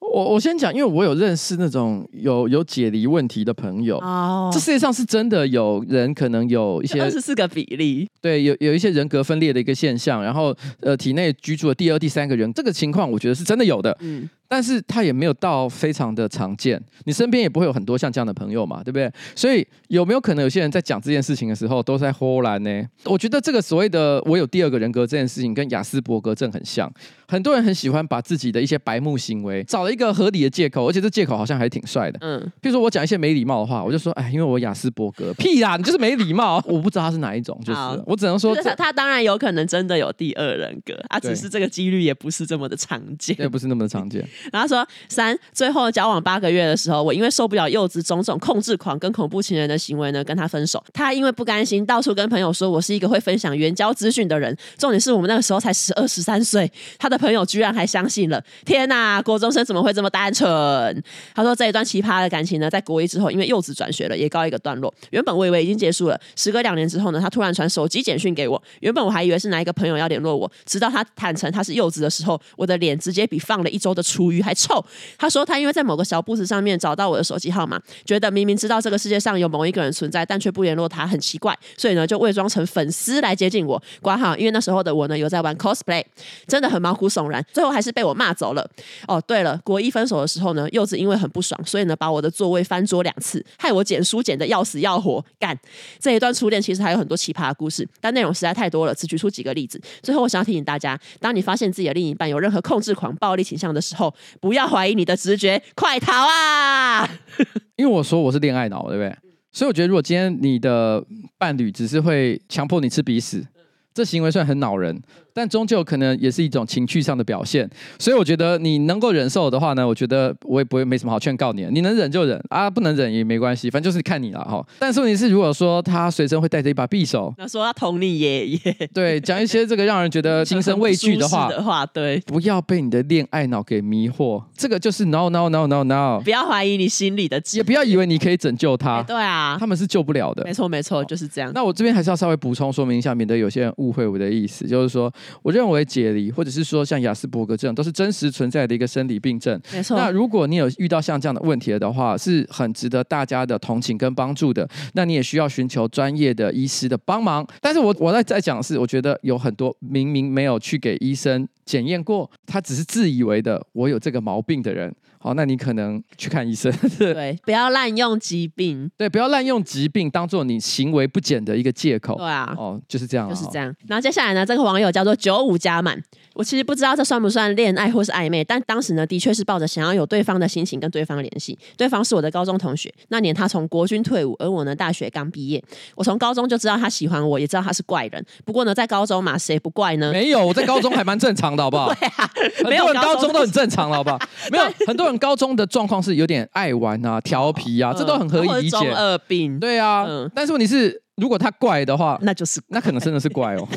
[0.00, 3.98] 我我先讲，因为我有认识那种有有解离问题的朋友。
[3.98, 13.96] 哦这世界上是真的有人可能有一些二十四个比例，对，有有一些人格分裂的一个现象，然后呃，体内居住的第二、第三个人，这个情况我觉得是真的有的。
[14.00, 19.12] 嗯，但是他也没有到非常的常见，你身边也不会有很多像这样的朋友嘛，对不对？
[19.36, 22.82] 所以有没有可能有些人在讲这件事情的时候都在忽然呢？
[23.04, 26.90] 我觉得这个所谓的我有第二个人格这件事情跟雅斯伯格症很像，
[27.28, 32.18] 很多人很喜欢把自己的一些白目行为找了一个合理的借口，而且这借口好像还挺帅的。
[32.22, 43.36] 嗯，譬如说我讲一些没礼貌的话，我就说哎，因为我雅斯伯格，屁啦，你就是没礼貌，我不知道他是哪一种， 就是我只能说他他当然有可能真的有第二人格，啊，只是这个几率也不是这么的常见。
[43.38, 44.26] 也不是那么的常见。
[44.52, 50.82] 然后说三，最后交往八个月的时候，我因为受不了柚子种种控制狂跟恐怖情人的行为呢，跟他分手。
[50.92, 54.56] 他因为不甘心，到处跟朋友说我是一个会分享援交资讯的人。
[54.76, 58.42] 重点是我们那个时候才十二十三岁，他的朋友居然还相信了。
[58.64, 61.02] 天哪，国中生怎么会这么单纯？
[61.34, 64.92] 他说这一段奇葩的感情呢，在国一之后，因为柚子转学了，也告一个段落。
[65.10, 68.62] 原本我以为已经结束了，时隔两年之后呢，他突然传手机简讯给我。
[68.80, 74.84] 原本我还以为是哪一个朋友要联络我，直到他坦诚他是柚子的时候，我的脸直接比放了一周的鱼还臭。
[75.16, 83.82] 他说他因为在某个小簿子上面找到我的手机号码，觉得明明知道这个世界上有某一个人存在，但却不联络他，很奇怪，所以呢就伪装成粉丝来接近我。
[84.00, 86.04] 挂号，因为那时候的我呢有在玩 cosplay，
[86.46, 88.68] 真的很毛骨悚然，最后还是被我骂走了。
[89.06, 95.24] 哦，对了，国一分手的时候呢，柚子因为很不爽，所以呢把我的座位翻桌两次，害我捡书捡得要死要活。
[95.38, 95.58] 干，
[95.98, 99.80] 这一段初恋其实还有很多奇葩的故事，但内容实在太多了，只举出几个例子。
[100.02, 107.08] 最后我想要提醒大家，当你发现自己的另一半有任何控制狂、暴力倾向的时候，不要怀疑你的直觉，快逃啊！
[107.76, 109.16] 因为我说我是恋爱脑，对不对？
[109.52, 111.04] 所以我觉得，如果今天你的
[111.38, 113.46] 伴侣只是会强迫你吃鼻屎，
[113.94, 115.02] 这行为算很恼人。
[115.38, 124.66] 但终究可能也是一种情绪上的表现，所以我觉得你能够忍受的话呢，我觉得我也不会没什么好劝告你的，你能忍就忍啊，不能忍也没关系，反正就是看你了哈。
[124.80, 128.58] 但是问题是，如果说他随身会带着一把匕首，那说他捅你爷爷，
[128.92, 141.52] 对，讲一些这个让人觉得心生畏惧的话的话，对， 不要被你的恋爱脑给迷惑，这个就是 no no no no no，不要怀疑你心里的，也不要以为你可以拯救他，对啊，他们是救不了的，没错没错，就是这样。
[141.54, 145.12] 那我这边还是要稍微补充说明一下，免得有些人误会我的意思，就是说，
[145.42, 149.60] 我认为解离或者是说像雅斯伯格症都是真实存在的一个生理病症。
[149.72, 149.96] 没错。
[149.96, 154.68] 那如果你有遇到像这样的问题的话，是很值得大家的同情跟帮助的。
[154.94, 157.46] 那你也需要寻求专业的医师的帮忙。
[157.60, 164.94] 但是我我在在讲的是，我觉得有很多明明没有去给医生检验过，他只是自以为的我有这个毛病的人。
[165.20, 166.72] 好，那你可能去看医生。
[166.96, 168.88] 对，不要滥用疾病。
[168.96, 172.16] 对，不要滥用疾病当做你行为不检的一个借口。
[172.16, 173.74] 对啊，哦，就是这样、啊，就是这样。
[173.88, 176.02] 然后接下来呢，这个网友叫做九五加满。
[176.34, 181.58] 我其实不知道这算不算恋爱或是暧昧，但当时呢，的确是抱着想要有对方的心情跟对方联系。
[181.76, 185.60] 对方是我的高中同学，那年他从国军退伍，而我呢，大学刚毕业。
[185.96, 188.24] 我从高中就知道他喜欢我，也知道他是怪人。
[188.44, 190.12] 不过呢，在高中嘛，谁不怪呢？
[190.12, 191.92] 没有，我在高中还蛮正常的，好不好？
[191.98, 194.18] 对啊，很多人高中都很正常了，好不好？
[194.52, 198.78] 没有，很多人高中的状况是有点爱玩啊、调皮啊，这都很可以理解。
[198.78, 199.58] 中二病。
[199.58, 201.02] 对啊，但是问题是。
[201.20, 203.68] 如果他怪的话，那就是那可能真的是怪哦。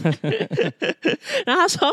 [1.46, 1.90] 然后他说，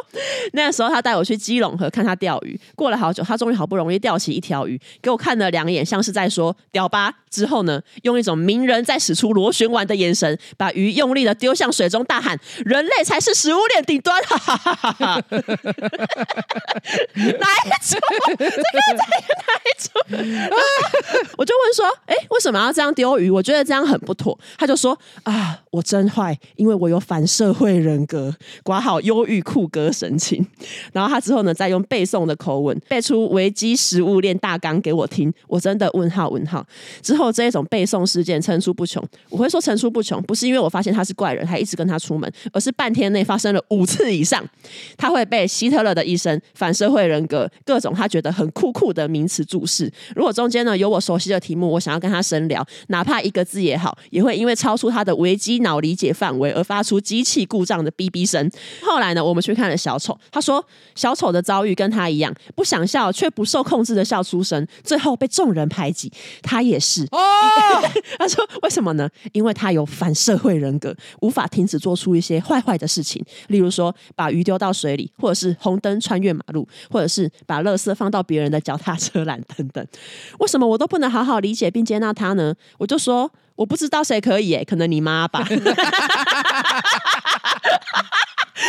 [0.52, 7.12] 那个时候他带我去基隆河看他钓鱼，过了好久，他终于好不容易钓起一条鱼，给我看了两眼，像是在说“屌吧”。
[7.30, 15.22] 之后呢，用一种名人在使出螺旋丸的眼神，把鱼用力的丢向水中，大喊：“人类才是食物链顶端！”哈哈哈哈哈！
[17.14, 17.96] 哪一出？
[18.38, 19.04] 这个在
[19.38, 19.90] 哪一出？
[21.36, 23.30] 我就问说：“哎，为什么要这样丢鱼？
[23.30, 30.46] 我觉得这样很不妥。”他就说：“啊，我真坏，因为我有反社会人格，括号忧郁酷哥神情。”
[30.92, 35.32] 然后他之后呢，再用背诵的口吻背出维基食物链大纲给我听。
[35.46, 36.64] 我真的问号问号
[37.02, 39.04] 之后后这一种背诵事件层出不穷。
[39.28, 44.42] 我会说层出不穷，不是因为我发现他是怪人，还一直跟他出门，而是半天内发生了五次以上。
[44.96, 49.92] 他会被希特勒的一生、反社会人格、各种他觉得很酷酷的名词注释。
[50.14, 58.48] 如果中间呢有我熟悉的题目，我想要跟他深聊，哪怕一个字也好，也会因为超出他的维基脑理解范围而发出机器故障的哔哔声。
[58.82, 66.12] 后来呢，我们去看了小丑，他说小丑的遭遇跟他一样，不想笑却不受控制的笑出声，最后被众人排挤。
[66.42, 67.07] 他也是。
[67.10, 67.18] 哦，
[68.18, 69.08] 他说为什么呢？
[69.32, 79.86] 因为他有反社会人格，无法停止做出一些坏坏的事情，例如说把鱼丢到水里，或者是红灯穿越马路，或者是把垃圾放到别人的脚踏车栏等等。
[80.38, 82.54] 为什么我都不能好好理解并接纳他呢？
[82.78, 85.44] 我就说我不知道谁可以，欸，可能你妈吧。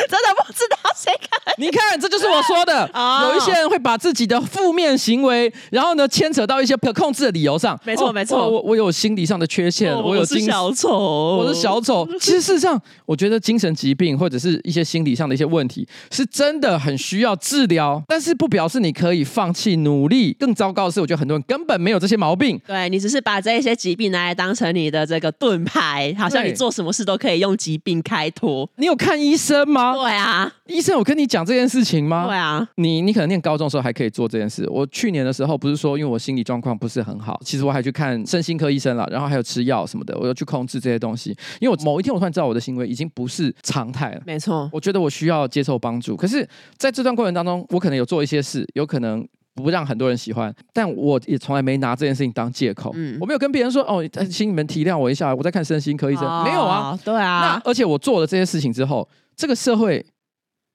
[0.07, 1.53] 真的不知道谁看？
[1.57, 2.89] 你看，这就是我说的。
[3.23, 7.79] 有一些人会把自己的负面行为，然后呢，牵扯到一些可控制的理由上。
[7.85, 8.49] 没错，没错。
[8.49, 12.07] 我我有心理上的缺陷，我有精小丑，我是小丑。
[12.19, 18.01] 其实事实上，我觉得精神疾病或者是一些心理上的一些问题，是真的很需要治疗。
[18.07, 20.35] 但是不表示你可以放弃努力。
[20.39, 22.59] 更糟糕的是，我觉得很多人根本没有这些毛病。
[22.67, 28.69] 对，你只是把这一些疾病拿来当成你的这个盾牌，好像你做什么事都可以用疾病开脱。
[28.77, 29.93] 你有看医生吗？
[29.93, 32.25] 对啊，医生有跟你讲这件事情吗？
[32.27, 34.67] 对啊，你你可能念高中的时候还可以做这件事。
[34.69, 41.29] 我去年的时候不是说，因为我心理状况不是很好，其实我还去看身心科医生了，然后还有吃药什么的，我要去控制这些东西。
[41.59, 46.15] 因为我某一天我突然知道我的行为已经不是常态了，没错，我觉得我需要接受帮助。
[46.15, 46.47] 可是
[46.77, 52.91] 在这段过程当中，我可能有做一些事，有可能不让很多人喜欢，但我也从来没拿这件事情当借口。
[52.95, 57.41] 嗯，我没有跟别人说哦，请你们体谅我一下，我在看身心科医生，哦、没有啊，对啊。
[57.41, 59.07] 那而且我做了这些事情之后。
[59.39, 60.05] 这个社会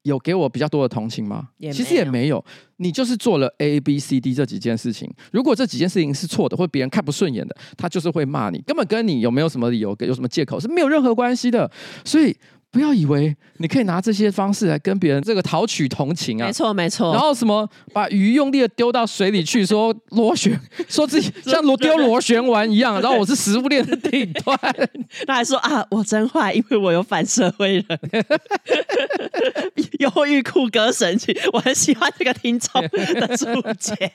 [0.05, 1.49] 有给我比较多的同情吗？
[1.73, 2.43] 其实也没有。
[2.77, 11.69] 你就是做了 A、B、C、D 这几件事情，如果这几件事情是错的，或别人看不顺眼的，他就是会骂你，根本跟你有没有什么理由、有什么借口是没有任何关系的。
[12.03, 12.35] 所以。
[12.75, 16.47] 不要以为你可以拿这些方式来跟别人这个讨取同情啊！
[16.47, 17.13] 没错没错。
[17.13, 20.59] 然后什么把鱼用力的丢到水里去， 说螺旋，
[20.89, 23.01] 说自己像 螺丢螺旋丸一样。
[23.01, 24.59] 然后我是食物链的顶端，
[25.25, 27.99] 他还说啊，我真坏，因为我有反社会人，
[29.99, 31.33] 忧郁酷哥神器。
[31.53, 33.45] 我很喜欢这个听众的注
[33.79, 34.11] 解，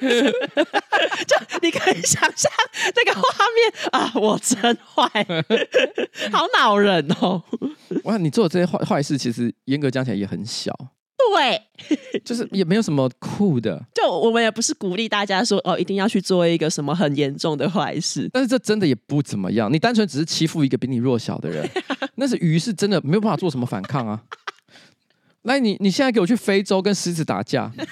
[0.00, 2.50] 就你可以想象
[2.96, 4.58] 那个画面啊，我真
[4.94, 5.26] 坏，
[6.32, 7.42] 好恼人哦。
[8.04, 10.72] 哇，你做的这些坏坏事，其实严格讲起来也很小。
[11.36, 11.62] 对，
[12.24, 13.80] 就是也没有什么酷的。
[13.94, 18.28] 就我们也不是鼓励大家说哦，一定要去做一个什么很严重的坏事。
[18.32, 19.72] 但是这真的也不怎么样。
[19.72, 21.68] 你单纯只是欺负一个比你弱小的人，
[22.16, 24.22] 那是鱼是真的没有办法做什么反抗啊。
[25.42, 27.84] 来，你你现在给我去非洲跟狮子打架，说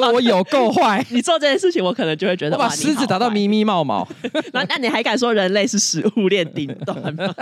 [0.12, 1.04] 我有够坏。
[1.10, 4.06] 你做这件事情，我可能就会觉得我把狮子打到咪咪冒毛。
[4.52, 7.34] 那那你还敢说人类是食物链顶端吗？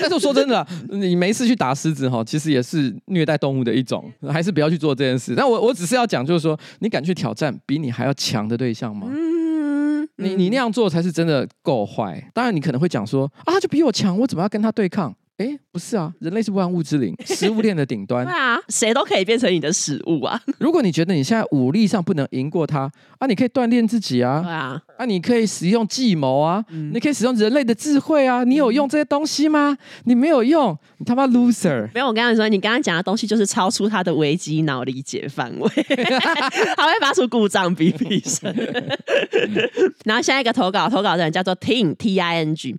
[0.00, 5.34] 但是我说真的，你没事去打狮子哈，其实也是虐待动物的一种，还是不要去做这件事。
[5.36, 9.08] 但我我只是要讲，就是说，你敢去挑战比你还要强的对象吗？
[9.10, 12.30] 嗯，你你那样做才是真的够坏。
[12.34, 15.14] 当然，你可能会讲说，啊，他就比我强，我怎么要跟他对抗？
[15.38, 18.24] 哎，不是啊，人类是万物之灵， 食物链的顶端。
[18.24, 20.40] 对啊，谁都可以变成你的食物啊。
[20.58, 24.40] 如果你觉得你现在武力上不能赢过他啊，你可以锻炼自己啊。
[24.42, 28.42] 对啊，啊，你可以使用计谋啊，嗯、你可以使用人类的智慧啊。
[28.42, 29.76] 你有用这些东西吗？
[30.04, 31.90] 你没有用，你他妈 loser。
[31.92, 35.68] 没有，我跟你说，你刚刚讲的东西就是超出他的危机脑理解范围，
[36.74, 38.50] 他会发出故障哔哔声。
[40.06, 42.74] 然后下一个投稿，投稿的人叫做 Ting T I N G。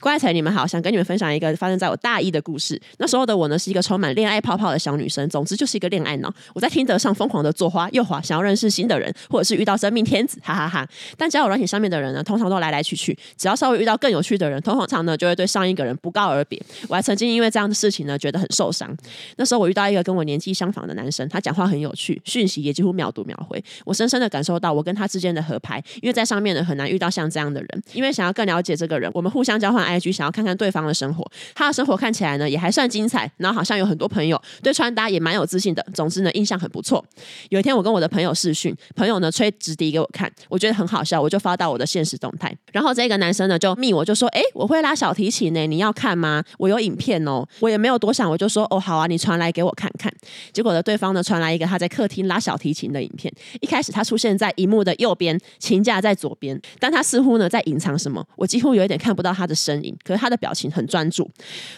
[0.00, 2.80] 乖才你们好，想跟你们分享一个发生在我大一的的故事。
[2.98, 6.32] 那时候的我呢，是一个充满恋爱泡泡的小女生，总之就是一个恋爱脑。
[6.54, 10.90] 我在听得上疯狂的左滑右滑，想要认识新的人，或者是遇到生命天子，哈哈哈，哈。
[11.18, 16.60] 但交友软体上面的人呢，通常都来来去去，只要稍微遇到更有趣的人，通常呢就会对上一个人不告而别。
[16.88, 18.96] 我还曾经因为这样的事情呢，觉得很受伤。
[19.36, 23.62] 那时候我遇到一个跟我年纪相仿的男生，他讲话很有趣，讯息也几乎秒读秒回。
[23.84, 27.82] 我深深的感受到我跟他之间的合拍，因为在上面呢很难遇到像这样的人。
[27.92, 31.28] 因为想要更了解这个人，我们互相交换 IG，想要看看对方的生活。
[31.54, 35.84] 他的生活看起来呢也还算精彩，然后好像有很多朋友，对穿搭也蛮有自信的。
[35.94, 37.04] 总之呢印象很不错。
[37.48, 42.54] 有一天我跟我的朋友视讯，朋友呢吹直笛给我看，我觉得很好笑，我就发到我的现实动态。
[42.72, 46.42] 然后这个男生呢就密我就说，哎，我会拉小提琴呢，你要看吗？
[46.58, 47.46] 我有影片哦。
[47.60, 50.12] 我也没有多想，我就说，哦好啊，你传来给我看看。
[50.52, 53.32] 结果呢对方呢传来一个他在客厅拉小提琴的影片。
[53.60, 61.28] 一开始他出现在荧幕的右边，琴架在左边，但他似乎呢在隐藏什么，我几乎有一点看不到他的身影，可是他的表情很专注。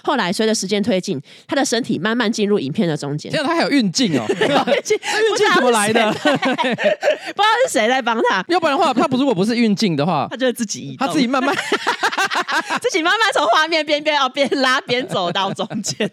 [0.02, 3.30] 后来随着时间推进，他的身体慢慢进入影片的中间。
[3.30, 6.10] 这样他还有运镜哦， 运镜运镜怎么来的？
[6.18, 8.44] 不知道是谁在帮他。
[8.48, 11.54] 要不然的话，他不如果不是运镜的话， 他就是自己移动，他自己慢慢
[12.80, 16.10] 自己慢慢从画面边边哦边拉边走到中间。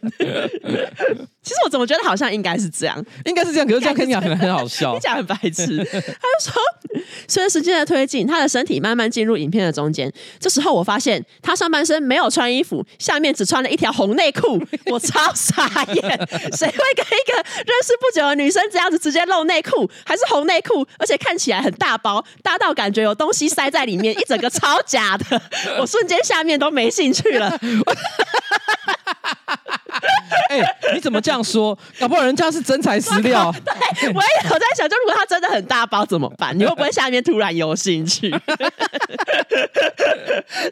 [1.49, 5.77] 其实我怎么觉得好像应该是这样，应该是这样，可是这样跟你讲可能很好笑，你讲很白痴。
[5.77, 6.61] 他就说，
[7.27, 10.13] 随着时间的推进，他的身体慢慢进入影片的中间。
[10.39, 16.03] 这时候我发现他上半身没有穿衣服，下面只穿了一条红内裤， 我超傻眼。
[16.55, 25.41] 谁会跟一个认识不久的女生这样子直接露内裤，还是红内裤，而且看起来很大包，大到感觉有东西塞在里面，一整个超假的。
[25.81, 27.59] 我瞬间下面都没兴趣了。
[30.49, 31.77] 哎、欸，你怎么这样说？
[31.99, 33.53] 搞不好人家是真材实料。
[33.63, 36.53] 对，我也有在想，就如果他真的很大包怎么办？
[36.57, 38.29] 你会不会下面突然有兴趣？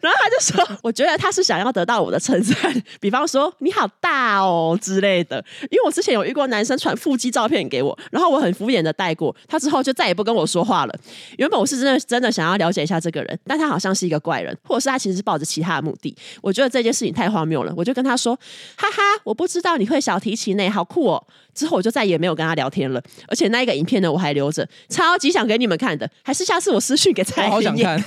[0.01, 2.55] 然后他就说：“我觉得他是想要得到我的称赞，
[2.99, 10.95] 比方说你好大哦之类的。”因为我之前有遇过男生传腹肌照片给我，然后我很敷衍的带过，他之后就再也不跟我说话了。
[11.37, 16.15] 原本我是真的真的想要了解一下这个人，但他好像是一个怪人，或者是他其实是抱着其他的目的。
[16.41, 18.35] 我觉得这件事情太荒谬了，我就跟他说
[18.75, 21.21] ：“哈哈，我不知道你会小提琴呢，好酷哦！”
[21.53, 23.01] 之后我就再也没有跟他聊天了。
[23.27, 26.07] 而且那一个影片呢，我还留着，超级想给你们看的。
[26.21, 27.99] 还是下次我私讯给蔡 好想看。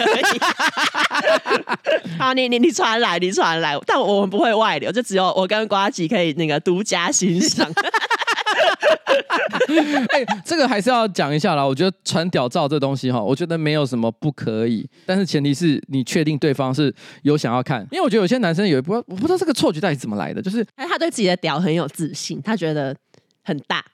[2.16, 7.68] 好，你你你传来，你传来，但我们不会外流，就只有我跟瓜吉可以那个独家欣赏。
[10.12, 11.64] 哎、欸，这个还是要讲一下啦。
[11.64, 17.86] 我觉得传屌照这东西哈，我觉得没有什么不可以，但是前提是你确定对方是有想要看。
[17.90, 22.96] 因为我觉得有些男生有一不，我不知道这个错觉到底怎么来的，就是哎他对自己的屌很有自信，他觉得
[23.42, 23.84] 很大。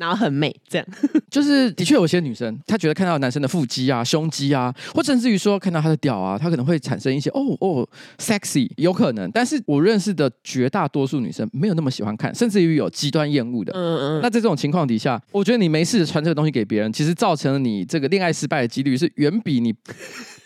[0.00, 0.86] 然后很美，这样
[1.30, 7.86] 就是的确有些女生，她觉得看到男生的腹肌啊、胸肌啊，或甚至于说看到他的屌啊，她可能会产生一些哦哦
[8.18, 9.30] sexy，有可能。
[9.30, 13.72] 但是我认识的绝大多数女生没有那么喜欢看，甚至于有极端厌恶的。
[13.74, 14.20] 嗯嗯。
[14.22, 19.74] 那在这种情况底下，我觉得你没事传这个东西给别人，其实造成了你这个恋爱失败的几率是远比你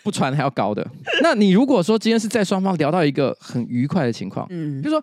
[0.03, 0.85] 不传还要高的。
[1.23, 5.01] 那你如果说今天是在双方聊到一个很愉快的情况，嗯，比如说。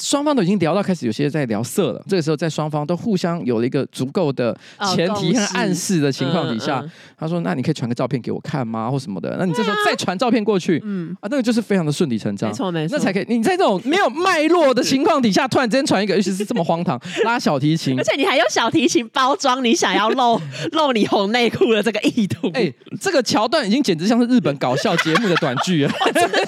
[0.00, 2.02] 双方都已经聊到开始，有些在聊色了。
[2.08, 4.56] 这个时候，在双方都互相有了一个足够的
[4.94, 8.90] 前提和暗示的情况底下，哦、他说：“那你可以传个照片给我看吗？
[8.90, 9.36] 或什么的？
[9.38, 13.24] 那你这时候再传照片过去，嗯啊，那个就是非常的顺理成章，没错没错，那才可以。
[13.28, 20.40] 你在这种没有脉络的情况底下，突然之间传一个，尤其是这么荒唐， 拉小提琴，而且你还用小提琴包装你想要露
[20.72, 22.48] 露你红内裤的这个意图。
[22.54, 26.38] 哎、欸，这个桥段已经简直像是日本搞笑节目的短剧了，真的，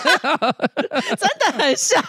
[1.17, 2.03] 真的很像，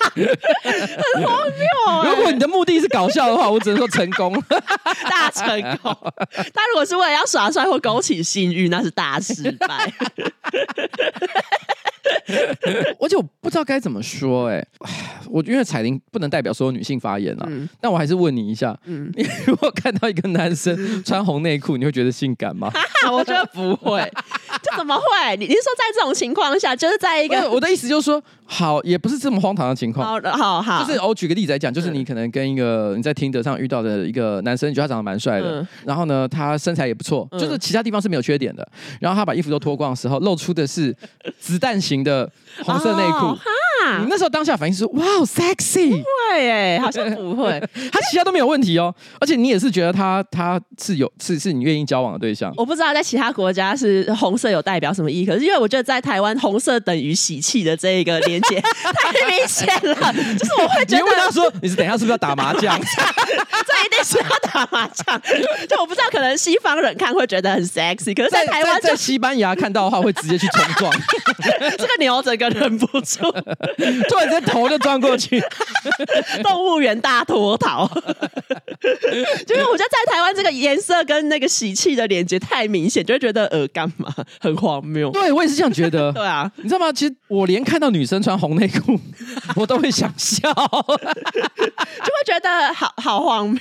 [1.14, 2.10] 很荒谬、欸。
[2.10, 4.34] 如果你的目的是搞笑的话，我只能说成功，
[5.10, 5.96] 大成功。
[6.54, 9.92] 但如果是为了要耍帅或勾起性欲，那是大失败。
[13.00, 14.68] 而且我不知道该怎么说、欸，哎，
[15.30, 22.72] 我因为彩铃不能代表所有女性发言啊，嗯、但我还是问你一下，嗯，你如果看到一个男生穿红内裤，你会觉得性感吗？
[23.12, 24.10] 我觉得不会，
[24.62, 25.38] 这怎么会？
[25.38, 30.08] 你你是说在这种情况下，就是在一个我的意思就是说，好，也不是这么荒唐的情况。
[30.08, 38.66] 好的，好好，就是我举个例子来讲，就是你可能跟一个你在听德上遇到的一个男生，你觉得他长得蛮帅的，嗯、然后呢，他身材也不错，嗯、就是其他地方是没有缺点的，
[39.02, 40.96] 然后他把衣服都脱光的时候，露出的是
[41.40, 42.32] 子弹型的
[42.64, 43.26] 红色内裤。
[43.26, 43.40] 哦
[44.02, 47.60] 你那时候当下反应是哇，sexy，不会哎，好像不会，
[47.92, 52.54] 他其他都没有问题哦，而且你也是觉得他他是有是是你愿意交往的对象。
[52.58, 60.98] 我不知道在其他国家是红色有代表什么意义，可是因为我觉得在台湾红色等于喜气的这一个连接 太明显了，就是我会觉得。
[60.98, 62.80] 你问他说你是等一下是不是要打麻将？
[63.68, 65.22] 这一定是要打麻将，
[65.68, 70.92] 就我不知道可能西方人看会觉得很 sexy，可是在台湾在西班牙看到的话会直接去冲撞，
[71.78, 73.20] 这个牛整个忍不住。
[74.10, 75.42] 突然间头就转过去，
[76.44, 77.88] 动物园大脱逃。
[79.46, 85.10] 就是我觉得在台湾这个颜色跟那个喜气的连接太明显，就会觉得呃干嘛很荒谬。
[85.12, 86.12] 对，我也是这样觉得。
[86.12, 86.92] 对啊，你知道吗？
[86.92, 89.00] 其实我连看到女生穿红内裤，
[89.56, 93.60] 我都会想笑，就会觉得好好荒谬。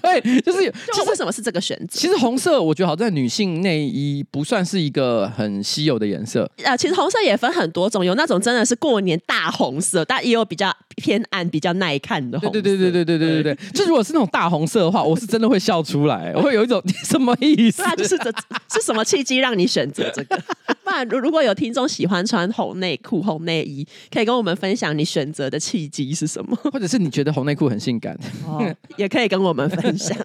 [0.00, 1.98] 对，就是就为什么是这个选择？
[1.98, 6.50] 其实红色我觉得好在女性内衣不算是一个很稀有的颜色。
[6.64, 12.52] 呃，其实红色也分很多种，有那种真的是过年大红色，但也有比较偏暗、比较耐看的红色。
[12.52, 13.70] 对对对对对对对对对。
[13.72, 17.80] 就如果是那种大红色的话，我是真的会笑出来，我会有一种 什么意思？
[17.82, 18.30] 那啊，就是这
[18.78, 20.38] 是什么契机让你选择这个？
[20.84, 26.56] 不然如果有听众喜欢穿红内裤、红内衣，可以跟我们分享你选择的契机是什么？
[26.72, 28.62] 或者是你觉得红内裤很性感，哦，
[28.96, 30.16] 也可以跟我们分享。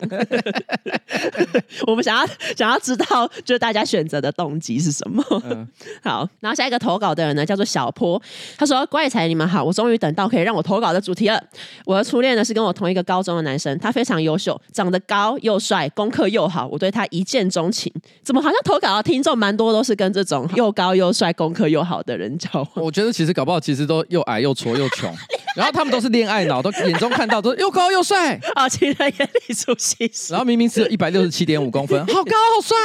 [1.86, 5.24] 我们想要想要知道，就是大家选择的动机是什么？
[5.46, 5.68] 嗯、
[6.04, 8.22] 好，然后下一个投稿的人呢，叫做小坡，
[8.58, 11.42] 他说：“怪才你们好，我终于等到可以让我投稿的主题了。
[11.86, 17.92] 我的初恋呢是跟我同一个高中的男生，他非常优秀，长得高又帅，功课又好，我对他一见钟情。
[18.24, 22.86] 怎么好像投稿的听众蛮多都是跟这种又高又帅、功课又好的人交往？
[22.86, 25.14] 我觉得其实搞不好其实都又矮又矬又穷，
[25.56, 32.76] 然后他们都是恋爱脑，都眼中看到都又高又帅， 哦，情人眼里出西施，然后明明只有一百六十七点五公分，好高好帅。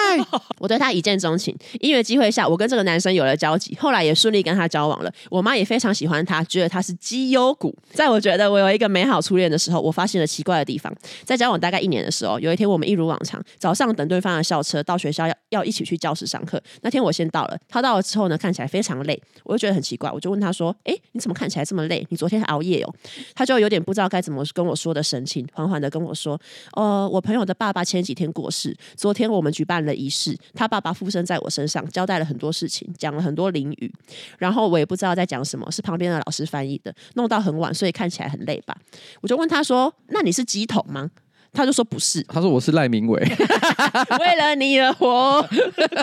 [0.58, 5.12] 我对他一见钟情，因为机会下，我跟这个男生有了交集，后来也顺利跟他交往了。
[5.30, 7.74] 我妈也非常喜欢他，觉得他是绩优股。
[7.92, 10.92] 在我觉得我有一个美好初恋的时候，我发现了奇怪的地方。
[11.24, 16.62] 在交往大概一年的时候，有一天我们一如往常，早上等对方的校车到学校要要一起去教室上课。
[16.82, 22.06] 那天我先到了，他到了之后呢，看起来非常累，我就觉得很奇怪，我就问他说：“哎，你怎么看起来这么累？
[22.10, 22.94] 你昨天熬夜哦？”
[23.34, 26.40] 他就有点不知道该怎么跟我说的神情，缓缓的跟我说
[26.74, 33.92] ：“呃，我朋友的爸爸前几天过世，昨天我们举办了仪式，他爸爸附身在我身上，交代了很多事情，讲了很多灵语，
[34.38, 38.76] 然后我也不知道在讲什么，是旁边的老师翻译的，弄到很晚，所以看起来很累吧？
[39.20, 41.10] 我就问他说：‘那你是鸡桶吗？’
[41.52, 43.20] 他就说不是，他说我是赖明伟，
[44.18, 45.46] 为了你而活，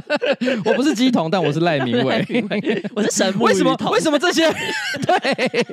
[0.63, 2.23] 我不是鸡童，但我是赖明伟，
[2.93, 3.45] 我是神木。
[3.45, 3.75] 为什么？
[3.91, 4.47] 为什么这些？
[5.05, 5.65] 对，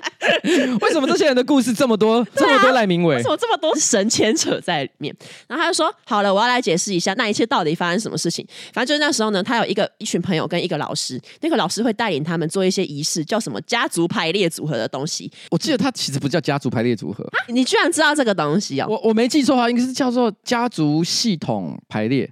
[0.80, 2.20] 为什么这些人的故事这么多？
[2.20, 3.16] 啊、这么多赖明伟？
[3.16, 5.14] 为什么这么多神牵扯在里面？
[5.46, 8.46] 然后他就说：“好了，我要来解释一下那一切到底发生什么事情。
[8.72, 15.30] 反正就是那时候呢，他有一个一群朋友跟一个老师，那个老师会带领他们做一些仪式，叫什么家族排列组合的东西。
[15.50, 18.92] 我记得他其实不叫家族排列组合，你居然知道这个东西啊、哦？
[18.92, 19.65] 我我没记错啊。
[19.70, 22.30] 应该是叫做家族系统排列。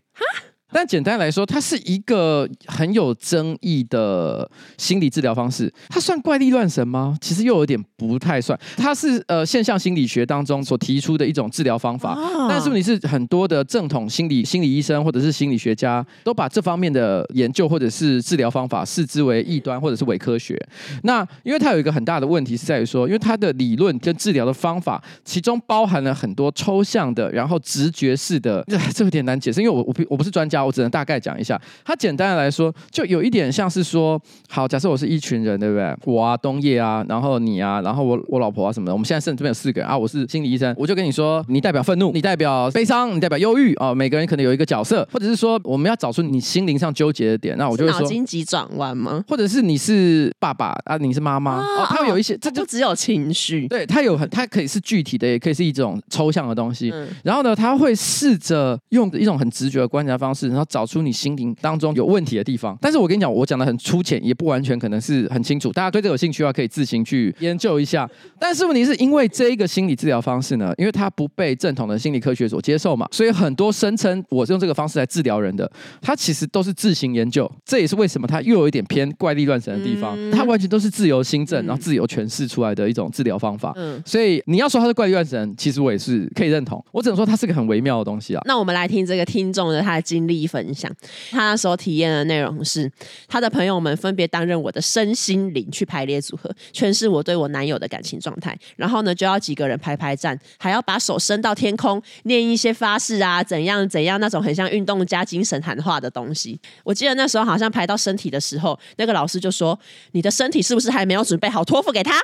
[0.75, 5.72] 但简单来说，它是一个很有争议的心理治疗方式。
[5.89, 7.16] 它算怪力乱神吗？
[7.20, 8.59] 其实又有点不太算。
[8.77, 12.14] 它是呃现象心理学当中所提出的一种治疗方法。
[12.16, 20.61] 哦、但是问题是，很多的正统心理心理医生或者是心理学家都把这方面的研究或者是治疗方法视之为异端或者是伪科学。
[21.05, 29.61] 那因为它有一个很大的问题是在于说，因为它的理论跟治疗的方法其中包含了很多抽象的，然后直觉式的， 这有点难解释。
[29.62, 30.64] 因为我我不我不是专家。
[30.65, 35.95] 我只能大概讲一下，它简单的来说，就有一点像是说，好，假设我是一群人，对不对？
[36.05, 49.23] 我啊，东叶啊，然后你啊，然后我我老婆啊什么的，我们现在剩这边有四个人啊，我是心理医生，我就跟你说，你代表愤怒，你代表悲伤，你代表忧郁啊，每个人可能有一个角色，或者是说，我们要找出你心灵上纠结的点，那我就会说，脑筋急转弯吗？
[49.29, 61.55] 或者是你是爸爸啊，你是妈妈哦，他会有一些，这就只有情绪，对，他有很，他可以是具体的，也可以是一种抽象的东西，嗯、然后呢，他会试着用一种很直觉的观察方式，然后找出你心灵。
[61.61, 65.73] 当中有问题的地方，但是我跟你讲，我讲的很粗浅，也不完全可能是很清楚。
[65.73, 68.09] 大家对这有兴趣的话，可以自行去研究一下。
[68.39, 77.51] 但是问题是因为这一个心理治疗方式呢，因为它不被正统的心理科学所接受嘛，所以很多声称我是用这个方式来治疗人的，他其实都是自行研究。
[77.65, 83.73] 这也是为什么它又有一点偏怪力乱神的地方，它完全都是自由心证，然后自由诠释出来的一种治疗方法。
[83.77, 86.85] 嗯，所以你要说它是怪力乱神，其实我也是可以认同。
[86.93, 88.43] 我只能说它是个很微妙的东西啊。
[88.47, 90.91] 那我们来听这个听众的他的经历分享。
[91.31, 92.91] 他那时候体验的内容是，
[93.29, 98.57] 他的朋友们分别担任我的身心灵去排列组合，诠释我对我男友的感情状态。
[98.77, 106.59] 然后呢，就要几个人排排站，还要把手伸到天空，念一些发誓啊，怎样怎样那种很像运动加精神谈话的东西。
[106.83, 109.79] 我记得那时候好像排到身体的时候，那个老师就说
[110.13, 112.23] ：“你的身体是不是还没有准备好托付给他？”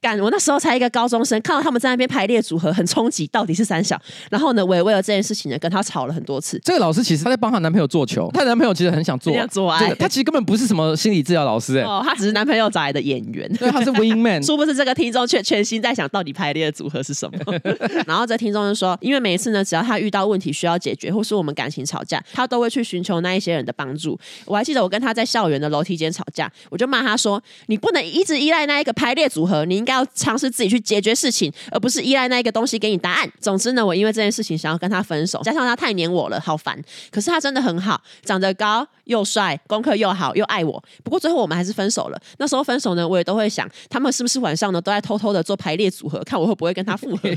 [0.00, 0.18] 干！
[0.20, 3.26] 我那时候才一个高中生，看到他们在那边排列组合，很冲击。
[3.28, 4.00] 到底是三小？
[4.30, 6.60] 然后呢，我也为了这件事情呢，跟他吵了很多次。
[6.64, 9.94] 这个老师其实她在帮她男朋友做球，她男朋友其实很想做，想做爱。
[9.94, 13.50] 他其实根本不是什么心理治疗老师哎、欸，哦，他只是男朋友找来的演员。
[13.54, 14.42] 对，他是 wing man。
[14.44, 17.38] 殊不知这个听众却全心在想到底排列组合是什么。
[18.06, 24.18] 然后这听众就说，因为每一次呢，只要他遇到问题需要解决，或是我们感情吵架，他都会去寻求那一些人的帮助。
[24.44, 33.30] 我还记得我跟他在校园的楼梯间吵架，我就骂他说：“你不能一直依赖那一个排列组合，你应应该要尝试自己去解决事情，而不是依赖那一个东西给你答案。
[33.38, 36.82] 总之呢，我因为这件事情想要跟他分手，加上他太黏我了，好烦。
[37.10, 40.82] 可是他真的很好，长得高又帅，功课又好，又爱我。
[41.02, 42.18] 不过最后我们还是分手了。
[42.38, 47.28] 那时候分手呢，我也都会想，他们是不是晚上呢都在偷偷的做排列组合，看我会不会跟他复合。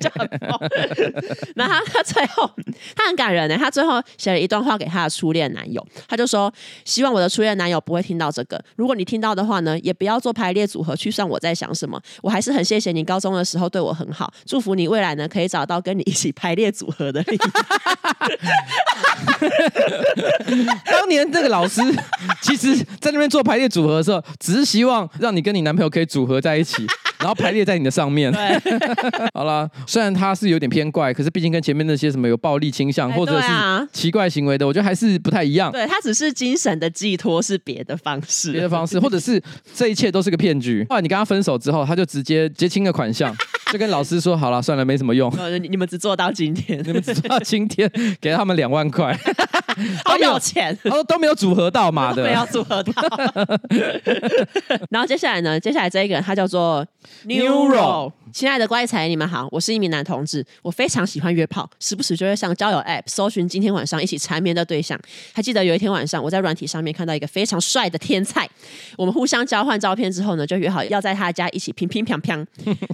[0.00, 0.58] 就很棒。
[1.54, 2.50] 然后他他最后
[2.96, 6.50] 他很感人呢，他最后写了一段话给他的初恋男友，他就说
[6.86, 11.81] 希望我的初恋男友不会听到这个，如果你听到的话呢，也不要做排列组合去算我在想什么。
[12.22, 17.52] 我还是很谢谢你高中的时候对我很好，祝福你未来呢可以找到跟你一起排列组合的另一半。
[20.84, 21.80] 当年这个老师，
[22.40, 26.86] 其实在那边做排列组合的时候，只是希望让你跟你男朋友可以组合在一起，
[27.18, 28.32] 然后排列在你的上面。
[29.34, 33.48] 好了，虽然他是有点偏怪，可是毕竟跟前面那些什么有暴力倾向或者是
[33.92, 35.70] 奇怪行为的，我觉得还是不太一样。
[35.72, 39.42] 对，他只是精神的寄托是别的方式，别的方式，或者是
[39.74, 40.86] 这一切都是个骗局。
[40.88, 43.34] 后来你跟他分手之后，他就直接结清了款项，
[43.72, 45.32] 就跟老师说好了，算了，没什么用。
[45.62, 49.18] 你们只做到今天， 你们只做到今天，给他们两万块。
[50.04, 52.92] 好有钱，他说都没有组合到嘛的，没有组合到。
[54.90, 55.58] 然后接下来呢？
[55.58, 56.86] 接下来这一个人他叫做
[57.24, 58.12] Neuro。
[58.32, 64.98] 亲爱的乖才，你们好，我是一名男同志，我非常喜欢约炮，时不时就会上交友 App 搜寻今天晚上一起缠绵的对象。
[65.34, 68.48] 还记得有一天晚上，我在软体上面看到一个非常帅的天才，
[68.96, 72.42] 我们互相交换照片之后呢，就约好要在他家一起乒乒乓乓。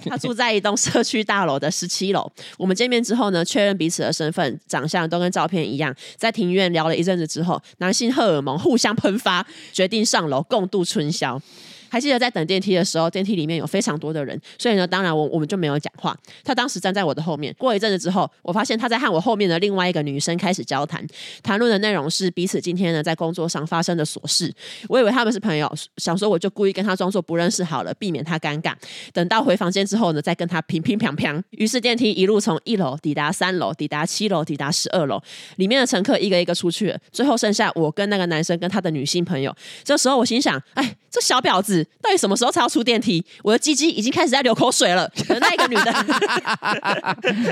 [0.09, 2.31] 他住在一栋社区大楼的十七楼。
[2.57, 11.41] 我们见面之后呢，确认彼此的身份、长相都跟照片一样，在庭院聊了一阵子之后，男性荷尔蒙互相喷发，决定上楼共度春宵。
[11.89, 16.17] 还记得在等电梯的时候，电梯里面有非常多的人，所以呢，当然我我们就没有讲话。
[16.45, 21.05] 他当时站在我的后面，过一阵子之后，我发现他在和我后面的另外一个女生开始交谈，
[21.43, 24.53] 谈论的内容是彼此今天呢在工作上发生的琐事。
[24.89, 28.75] 我以为他们是朋友，想说我就故意跟他装作不认识好了，避免他尴尬。
[29.13, 31.43] 等到回房间之后呢，再跟他乒乒乓乓。
[31.51, 35.21] 于是电梯一路从一楼抵达三楼，抵达七楼，抵达十二楼，
[35.57, 39.55] 里面的乘客一个一个出去了，最后剩下我跟那个男生跟他的女性朋友。
[39.85, 41.78] 这时候我心想，哎，这小婊子。
[42.01, 43.25] 到底什么时候才要出电梯？
[43.43, 45.11] 我的鸡鸡已经开始在流口水了。
[45.41, 45.95] 那一个女的，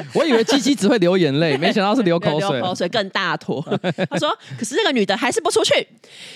[0.15, 3.61] 我以为鸡鸡只会流眼泪， 没想到是流口水，流口水更大坨。
[4.11, 5.87] 他说：“可是那个女的还是不出去。”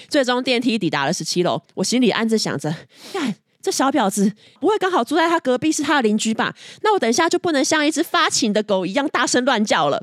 [0.09, 2.74] 最终电梯抵达了十七楼，我心里暗自想着
[3.12, 6.55] ：“看这小婊子，不会刚好住在他隔壁是他的邻居吧？
[6.82, 10.03] 那我等一下就不能像一只发情的狗一样大声乱叫了。”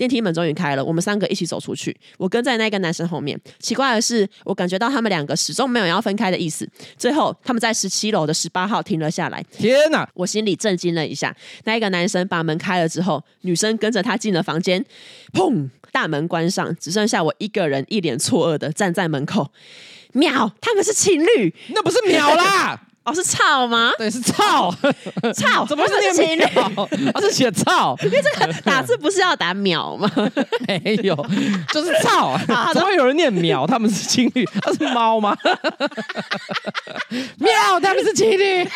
[0.00, 1.94] 电梯门终于开了，我们三个一起走出去。
[2.16, 3.38] 我跟在那个男生后面。
[3.58, 6.66] 奇怪的是，我感觉到他们两个始终没有要分开的意思。
[6.96, 9.44] 最后，他们在十七楼的十八号停了下来。
[9.52, 10.08] 天哪！
[10.14, 11.36] 我心里震惊了一下。
[11.64, 14.82] 那一个男生把门开了之后，女生跟着他进了房间。
[15.34, 15.68] 砰！
[15.92, 19.52] 大门关上，只剩下我一个人，一脸错愕的站在门口。
[20.12, 20.50] 秒！
[20.62, 21.54] 他们是情侣？
[21.74, 22.80] 那不是秒啦！
[23.10, 23.90] 哦，是操吗？
[23.98, 24.72] 对，是操，
[25.34, 26.88] 操， 怎么是念秒？
[27.12, 30.10] 他是写操，因为这个打字不是要打秒吗？
[30.68, 31.14] 没有，
[31.72, 32.38] 就是操。
[32.72, 33.66] 怎么会有人念秒？
[33.66, 34.44] 他们是情侣？
[34.62, 35.36] 他是猫吗？
[37.38, 38.68] 喵，他们是情侣。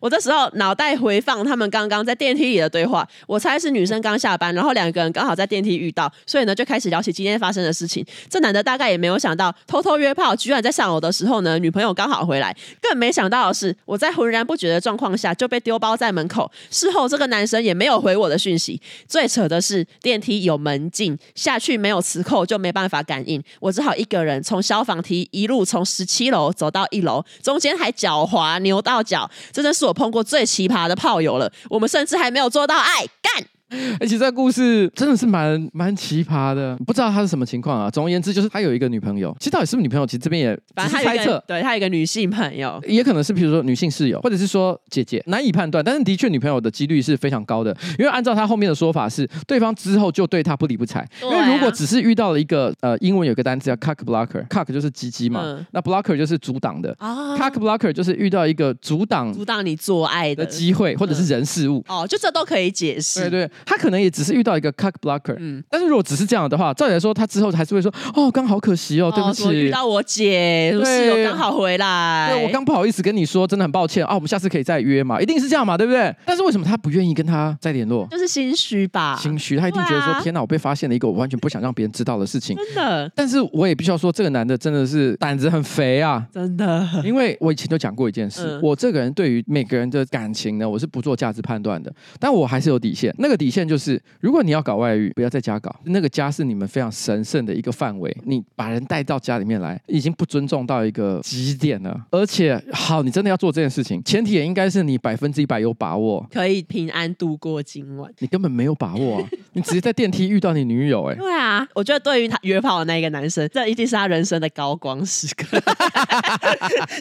[0.00, 8.04] 我这时候脑袋回放他们刚刚在电梯里的对话，我猜是女生刚下班，然后两个人刚好在电梯遇到，所以呢就开始聊起今天发生的事情。
[8.30, 12.98] 这男的大概也没有想到，偷偷约炮，居然在上楼的时候呢，女朋友刚好回来，更。
[12.98, 16.52] 没没想到的是，我在浑然不觉的状况下就被丢包在门口。
[16.70, 18.78] 事后，这个男生也没有回我的讯息。
[19.06, 23.42] 最扯的是，电梯有门禁，下去没有磁扣就没办法感应。
[23.60, 31.50] 我只好一个人从消防梯一路从十七楼走到一楼，中间还脚滑扭到脚，这真是我碰过最奇葩的炮友了。
[31.70, 33.46] 我们甚至还没有做到爱干。
[34.00, 37.90] 而且这故事真的是蛮蛮奇葩的，不知道他是什么情况啊。
[37.90, 41.42] 总而言之，就是他有一个女朋友，其实到底是不是女朋友，其实这边也只是猜测。
[41.46, 45.84] 对，他有一个女性朋友，也可能是比如说女性室友，或者是说姐姐，难以判断。
[45.84, 51.06] 但是的确，女朋友的几率是非常高的，因为按照他后面的说法是，对方之后就对他不理不睬。
[51.22, 56.94] 因为如果只是遇到了一个呃，英文有个单词叫 cock blocker，cock 就是鸡鸡嘛，嗯、那 blocker 就是阻挡的。
[56.98, 61.84] 啊、cock blocker 就是遇到一个阻挡阻挡你做爱的机会，或者是人事物。
[61.88, 63.20] 哦，就这都可以解释。
[63.20, 64.38] 对对，他可能也只是。
[64.38, 74.06] 遇到一个 cock blocker，嗯，但是如果只是这样的话，照理来说，他之后还是会说，哦，刚好可惜哦，对不起，哦、遇到我姐，室友刚好回来，对，我刚不好意思跟你说，真的很抱歉。
[74.06, 76.14] 啊，我们下次可以再约嘛，一定是这样嘛，对不对？
[76.24, 78.06] 但是为什么他不愿意跟他再联络？
[78.12, 83.10] 就是心虚吧，心虚，他一定觉得说，啊、天哪，我被发现了一个我完全不想让别人知道的事情，真的。
[83.16, 86.86] 但是我也必须要说，这个男的真的是胆子很肥啊，真的。
[87.04, 101.98] 因为我以前就讲过一件事，嗯、我这个人对于每个人的感情呢，我是不做价值判断的，但我还是有底线，那个底底线就是，如果你要搞外遇，不要在家搞，那个家是你们非常神圣的一个范围，你把人带到家里面来，已经不尊重到一个极点了。
[102.10, 108.12] 而且，好，你真的要做这件事情，前提也应该是你百分之一百有把握，可以平安度过今晚。
[108.18, 109.28] 你根本没有把握啊！
[109.54, 115.58] 你直接在电梯遇到你女友、欸，哎，对啊，我觉得对于他约炮的那个男生，这一定是他人生的高光时刻。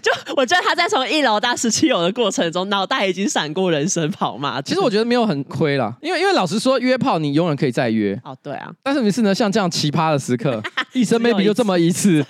[0.02, 4.62] 就我觉得他在从一楼到十七楼的过程中，脑袋已经闪过人生跑马。
[4.62, 8.18] 其实我觉得没有很亏啦，因为因为老实说，约炮你永远可以再约。
[8.24, 8.72] 哦，对啊。
[8.84, 10.62] 但是你是呢，像这样奇葩的时刻，
[10.94, 12.24] 一生 maybe 就这么一次，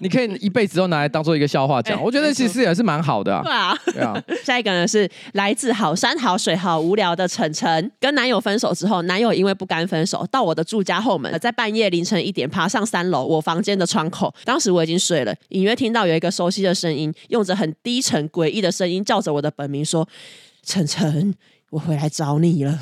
[0.00, 1.98] 你可以一辈子都拿来当做一个笑话讲。
[1.98, 3.42] 欸、我觉得其实也是蛮好的啊。
[3.42, 4.22] 对啊，对啊。
[4.44, 14.32] 下一个呢是来自好山好水好无聊的晨晨，跟男友分手之后，男友因为不甘分手，到我的住家后门，在半夜凌晨一点爬上三楼我房间的窗口。
[14.44, 20.06] 当时我已经睡了，隐约听到有一个熟悉的声音，用着很低沉诡异的声音叫着我的本名说
[20.62, 21.34] ：“晨晨。”
[21.70, 22.78] 我回来找你了。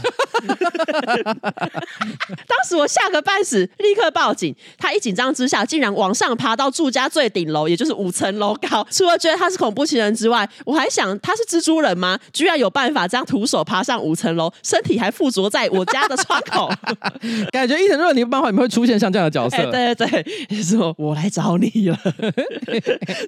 [2.46, 4.54] 当时我吓个半死，立刻报警。
[4.78, 8.86] 他一紧张之下，竟然往上爬到住家最顶楼，也就是五层楼高。
[8.90, 12.18] 除了觉得他是恐怖情人之外，我还想他是蜘蛛人吗？
[12.32, 16.70] 居然有办法这样徒手爬上五层楼，身体还附着在我家的窗口。
[17.52, 19.56] 感觉伊藤润你漫画里面会出现像这样的角色。
[19.64, 21.98] 欸、对对对，说我来找你了。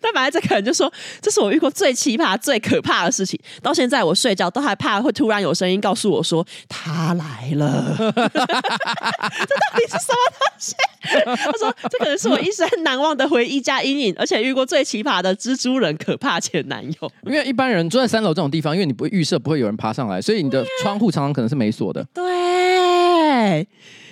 [0.02, 3.38] 但本来这个人就说，这是我遇过最奇葩、最可怕的事情。
[3.62, 8.20] 到现在我睡觉都还怕会突然有声音告诉我说他他来了， 这到
[9.76, 10.74] 底是什么东西？
[11.24, 17.12] 他说这可能是我一生难忘的回忆加阴影，而且遇过最奇葩的蜘蛛人可怕前男友。
[17.24, 22.04] 因为一般人住在三楼这种地方，因为你不会预设不会有人爬上来，所以你的窗户常常可能是没锁的。
[22.12, 23.68] 对。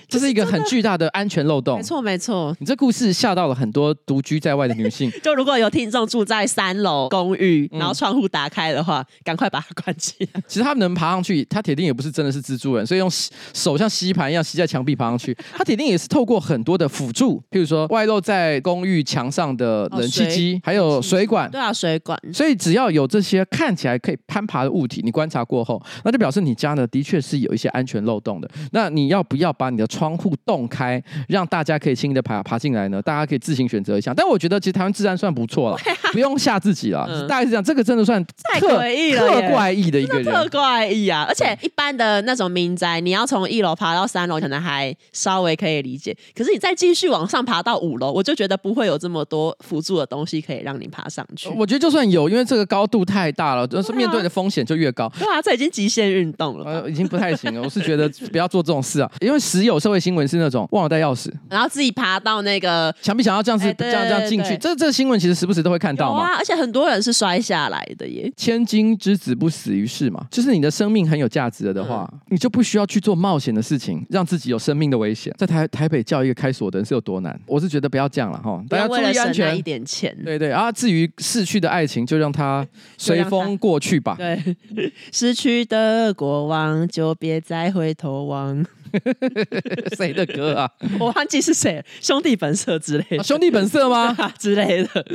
[0.08, 1.76] 这是一个很巨大的安全漏洞。
[1.76, 2.56] 没错，没错。
[2.60, 5.10] 你这故事吓到了很多独居在外的女性。
[5.22, 10.42] 就如果有听众住在三楼公寓，然后窗户打开的话，嗯、赶快把它关起来。
[10.46, 13.08] 其实他们能爬上去，他铁定也不是真的是蜘蛛人，所以用
[13.52, 15.36] 手像吸盘一样吸在墙壁爬上去。
[15.54, 21.50] 他铁定也是透过很多的辅助，譬如说外露在公寓墙上的冷气机，还有水管。
[21.50, 22.18] 对啊，水管。
[22.32, 28.50] 所以只要有这些看起来可以攀爬的物体，你观察过后，那就表示你家呢的确是有一些安全漏洞的。
[28.72, 33.00] 那你要不要把你的窗户洞开，让大家可以轻易的爬爬进来呢？
[33.00, 34.12] 大家可以自行选择一下。
[34.12, 35.78] 但我觉得其实台湾治安算不错了，
[36.12, 37.06] 不用吓自己了。
[37.08, 41.24] 嗯、大概是这样，这个真的算太诡异了，特怪异的一个人，特怪异啊！
[41.28, 46.16] 而且一般的那种民宅，你要从一楼爬到三楼，可能还稍微可以理解。
[46.34, 51.48] 可是你再继续往上爬到五楼，我就觉得不会有这么多辅助的东西可以让你爬上去。
[51.50, 55.10] 我觉得就算有，因为这个高度太大了，就是面对的风险就越高。
[55.18, 57.62] 对啊，这已经极限运动了， 呃，已经不太行了。
[57.62, 64.56] 我是觉得不要做这种事啊，因为时有社会新闻是那种忘了带钥匙，然后自己爬到那个墙壁，想要这样子、欸、这样这样进去。
[64.56, 66.22] 这这个新闻其实时不时都会看到嘛。
[66.22, 68.32] 啊，而且很多人是摔下来的耶。
[68.34, 75.30] 千金之子不死于世嘛，就是你的生命很有价值了的话，嗯、你就不需要去做冒险的事情，让自己有生命的危险。
[75.36, 77.38] 在台台北叫一个开锁的人是有多难？
[77.44, 80.16] 我是觉得不要这样了哈，大家注意安全，一点钱。
[80.24, 82.66] 对对啊，至于逝去的爱情，就让它
[82.96, 84.14] 随风过去吧。
[84.16, 84.56] 对，
[85.12, 88.64] 失去的过往就别再回头望。
[89.96, 90.70] 谁的歌啊？
[90.98, 93.18] 我忘记是谁，兄弟本色之类的。
[93.18, 94.14] 啊、兄弟本色吗？
[94.38, 95.06] 之类的。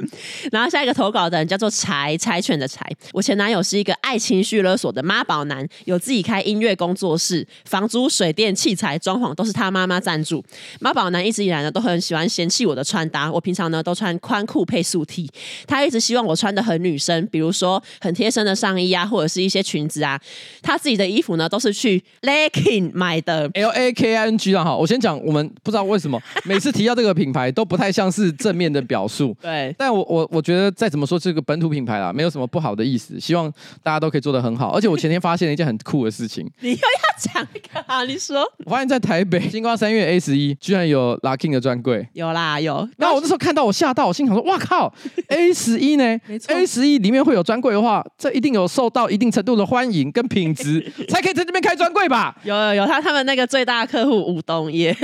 [0.51, 2.89] 然后下一个投稿的人叫做柴柴犬的柴。
[3.13, 10.43] 我前男友是一个爱情绪勒索的妈宝男，有自己开音乐工作室，房租、水电、器材、装潢都是他妈妈赞助。
[10.79, 15.29] 妈宝男一直以来呢都很喜欢嫌弃我的穿搭，我平常呢都穿宽裤配素 T，
[15.67, 20.19] 他一直希望我穿的很女生，比如说很贴身的上衣啊，或者是一些裙子啊。
[20.61, 23.49] 他自己的衣服呢都是去 Laking 买的。
[23.53, 29.35] L A K I N G 啊，哈，我先讲，我们不知道为什么每次提到这个品牌都不太像是正面的表述。
[29.41, 33.51] 对，但我我我觉得再怎么说这个本土品牌啦，没有什么不好的意思，希望
[33.83, 34.69] 大家都可以做得很好。
[34.69, 38.03] 而且我前天发现了一件很酷的事情， 你又要讲一个啊？
[38.03, 42.87] 你说，我发现在台北新光三月 A 十一居然有 Lucky 的专柜，有啦有。
[42.97, 44.93] 那我那时候看到我吓到，我心想说，哇靠，
[45.29, 46.19] A 十一呢？
[46.27, 52.35] 没错，A 十一里面会有专柜的话，这一定有受到一定程度的欢迎跟品质，才可以在这边开专柜吧？
[52.43, 54.95] 有有有，他他们那个最大的客户吴东业，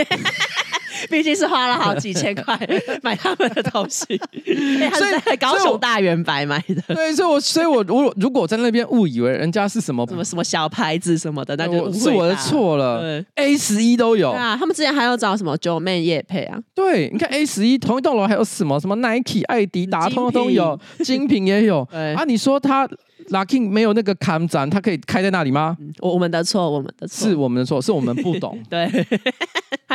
[1.10, 2.58] 毕竟是花了好几千块
[3.03, 4.18] 买他们的东西，
[4.89, 6.95] 他是在高雄大圆白买的。
[6.95, 13.01] 对，所以我所以我如果如果在那边误以为人家是什么什么什么小牌子什么的，那就是我的错了。
[13.01, 16.58] 对，A 十一都有啊，他们之前还要找什么九妹叶配啊？
[16.74, 21.88] 对，你看 A 十一同一栋楼还有什么什么 Nike、艾迪达，通通都有，精品也有。
[22.16, 22.89] 啊，你说他。
[23.30, 25.76] Lucky 没有那个看展，它可以开在那里吗？
[25.99, 28.57] 我我们的错，我们的错，是我们的错，是我们不懂。
[28.69, 28.88] 对，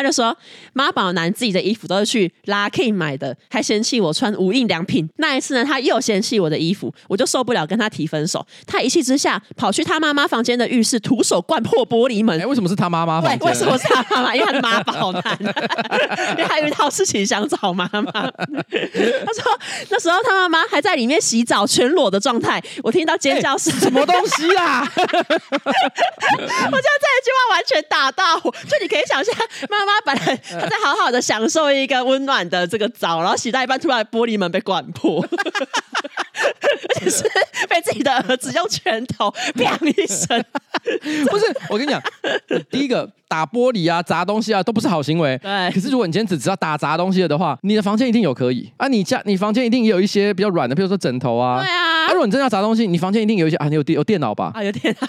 [0.01, 0.35] 他就说
[0.73, 5.09] 妈宝男自己的衣服都是去 Lucky 买的，还嫌弃我穿无印良品。
[5.17, 8.47] 那一次呢，他又嫌弃我的衣服，我就受不了，跟他提分手。
[8.67, 12.41] 他一气之下跑去他妈妈房间的浴室，徒手灌破玻璃门。
[12.41, 13.37] 哎，为什么是他妈妈对？
[13.47, 14.35] 为什么是他妈妈？
[14.35, 15.23] 因为他是妈宝男，
[16.31, 18.03] 因为他有一套事情想找妈妈。
[18.03, 22.63] 他说那时候他妈妈还在里面洗澡，全裸的状态。
[22.83, 24.81] 我听到尖叫声，什么东西啦？
[24.97, 29.35] 我觉得这一句话完全打到我，就你可以想象，
[29.69, 37.22] 妈妈本来她在好好的享受一个温暖的这个澡，然后洗到一半，突然玻璃门被灌破， 而且是
[37.68, 40.45] 被自己的儿子用拳头砰一声。
[41.28, 42.03] 不是，我跟你讲，
[42.70, 45.39] 第一个打玻璃啊、砸东西啊，都不是好行为。
[45.39, 45.70] 对。
[45.70, 51.61] 可是如果你今天只知道打砸东西了的话，你的房间一定有可以啊，你家你房间一定也有一些比较软的，比如说枕头啊。
[51.61, 51.91] 对啊。
[52.01, 54.51] 啊，如果你真的要砸东西，你房间一定有一些啊，你有电有电脑吧？
[54.55, 55.07] 啊，有电脑，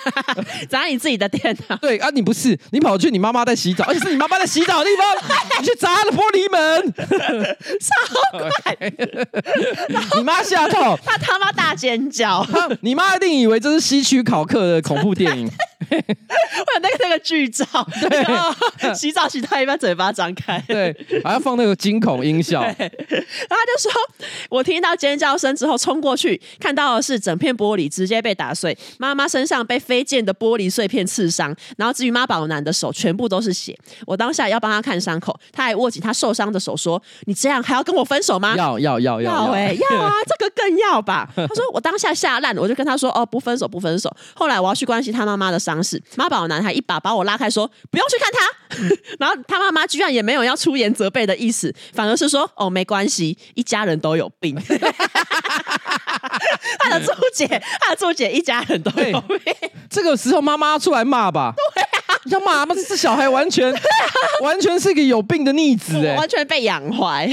[0.70, 1.76] 砸你自己的电脑。
[1.78, 5.06] 对啊，你不是，你跑去你妈妈在洗澡，而且是你妈妈在洗澡的地方，
[5.60, 6.94] 你去砸了玻璃门，
[7.80, 8.92] 超怪。
[10.20, 12.46] 你妈吓到，他他妈大尖叫，
[12.82, 15.50] 你妈一定以为这是西区考克的恐怖电影。
[15.92, 17.66] 我有那个那个剧照，
[18.02, 18.11] 对，
[18.94, 22.62] 洗澡洗到一半嘴巴张开， 对，还要放那个惊恐音效。
[22.62, 23.92] 然后他就说，
[24.50, 33.78] 我听到尖叫声之后冲过去，看到的是整片玻璃直接被打碎，妈妈身上被飞溅的玻璃碎片刺伤，然后至于妈宝男的手全部都是血。
[34.06, 41.30] 我当下要帮他看伤口，他还握紧他受伤的手说：“你这样还要跟我分手吗？”要要要要要哎，要啊，这个更要吧。
[41.36, 48.40] 他说我当下吓烂了，我就跟他说：“哦，不分手不分手。”后来我要去关心他妈妈的伤势，妈宝男还一把把我拉开说：“不用去看他。
[49.20, 54.56] ”然后他妈妈居然也没有要出言责备的意思，反而是说：“哦，没关系，一家人都有病。
[56.80, 57.48] ”他的注解，
[57.80, 59.40] 他的注解，一家人都有病。
[59.90, 61.54] 这个时候妈妈出来骂吧。
[61.76, 61.91] 对啊。
[62.26, 62.76] 你要骂吗？
[62.88, 63.74] 这小孩完全
[64.42, 67.28] 完全是一个有病的逆子哎，完全被养坏。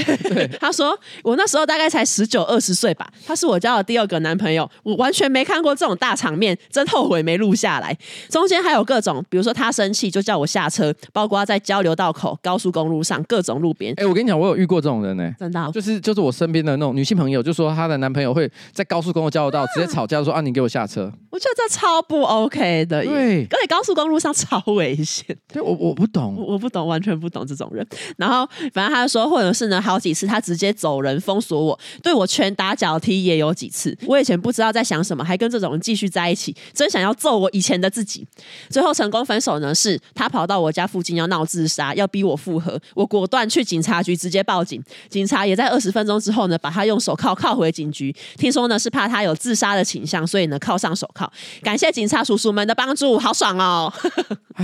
[0.59, 7.95] 他说我那时候大概才十九二十岁吧，他是我交的第二个男朋友，我完全没看过这种大场面，真后悔没录下来。
[8.29, 13.93] 中间还有各种，比如说他生气就叫我下车，包括在交流道口、高速公路上各种路边。
[13.97, 21.11] 哎，我跟你讲，我有遇过这种人呢，真的，就是就是我身边的那种女性朋友，就说她的男朋友会在高速公路交流道直接吵架，说啊你给我下车。
[21.29, 25.25] 我觉得这超不 OK 的，对，而且高速公路上超危险。
[25.51, 27.85] 对，我我不懂我，我不懂，完全不懂这种人。
[28.17, 33.95] 然后反正他就说，或者是呢，好几次他直接走人封锁我，对我拳打脚踢也有几次。
[34.07, 38.25] 我以前不知道在想什么，还跟这种人继续在一起，真想要揍我以前的自己。
[38.69, 42.79] 最后成功分手呢，是他跑到我家附近要闹自杀，要逼我复合。
[42.95, 48.15] 我果断去警察局直接报警，警察也在二十分钟之后呢，把他用手铐铐回警局。
[48.37, 51.31] 听说呢是怕他有自杀的倾向，所以呢铐上手铐。
[51.61, 53.91] 感谢警察叔叔们的帮助，好爽哦！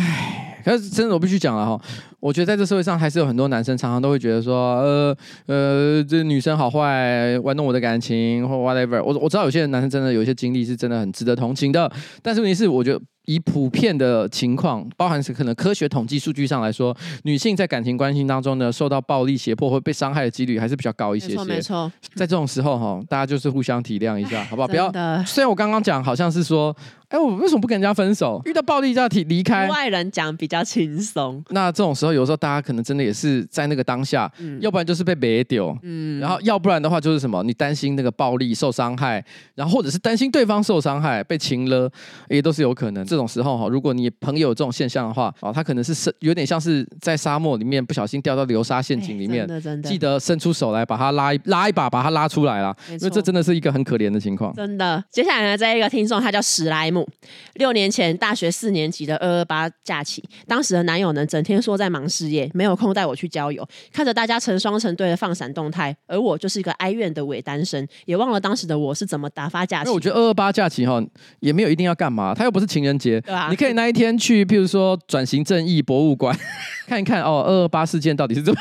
[0.06, 1.82] 唉，可是真的我必须讲了哈，
[2.20, 9.04] 我觉得在这社会上还是有很多男生常常都会觉得说，呃呃，这女生好坏，玩弄我的感情或 whatever。
[9.04, 11.92] 我我知道有些人男生真的有一些经历是真的很值得同情的，
[12.22, 13.02] 但是问题是，我觉得。
[13.26, 21.36] 以普遍的情况，包含是可能科学统计数据上来说，女性在感情关系当中呢，受到暴力胁迫或被伤害的几率还是比较高一些些。
[21.36, 21.92] 没错，没错。
[22.14, 24.68] 在这种时候哈，大家就是互相体谅一下，好不好？
[24.68, 24.92] 不要。
[25.26, 26.76] 虽然我刚刚讲好像是说，
[27.10, 28.42] 哎，我为什么不跟人家分手？
[28.46, 29.68] 遇到暴力就要提离开。
[29.68, 31.44] 外人讲比较轻松。
[31.50, 39.24] 那这种时候，有时候大家可能真的也是在那个当下，嗯、要不然就是被别丢，嗯，然后要不然的话就是什么，你担心那个暴力受伤害，
[39.56, 41.90] 然后或者是担心对方受伤害被情了，
[42.30, 43.06] 也都是有可能。
[43.16, 49.48] 这种时候哈，如果你朋友有这种现象的话，哦，他可能是是有点像是在沙漠里面不小心掉到流沙陷阱里面，
[49.82, 54.54] 记得伸出手来把他拉一拉一把，把他拉出来啦，因为这真的是一个很可怜的情况。
[54.54, 57.08] 真的，接下来呢，这一个听众他叫史莱姆，
[57.54, 69.88] 六年前大学四年级的二二八假期，当时的男友呢整天说在忙事业，没有空带我去郊游，看着大家成双成对的放闪动态，而我就是一个哀怨的伪单身，也忘了当时的我是怎么打发假期。
[69.88, 71.02] 因为我觉得二二八假期哈
[71.40, 76.38] 也没有一定要干嘛，他又不是情人节，对啊，你可以那一天去，譬如说转型正义博物馆
[76.88, 78.60] 看一看哦，二二八事件到底是怎么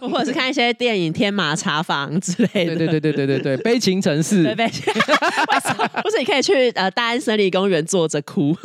[0.10, 2.76] 或者是看一些电影《天马茶房》之类的。
[2.76, 4.44] 对对对对对对对，悲情城市。
[4.44, 4.84] 对悲情。
[6.02, 8.56] 不是，你可以去呃大安森林公园坐着哭，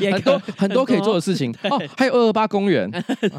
[0.00, 1.80] 也很多很多可以做的事情哦。
[1.96, 2.90] 还有二二八公园，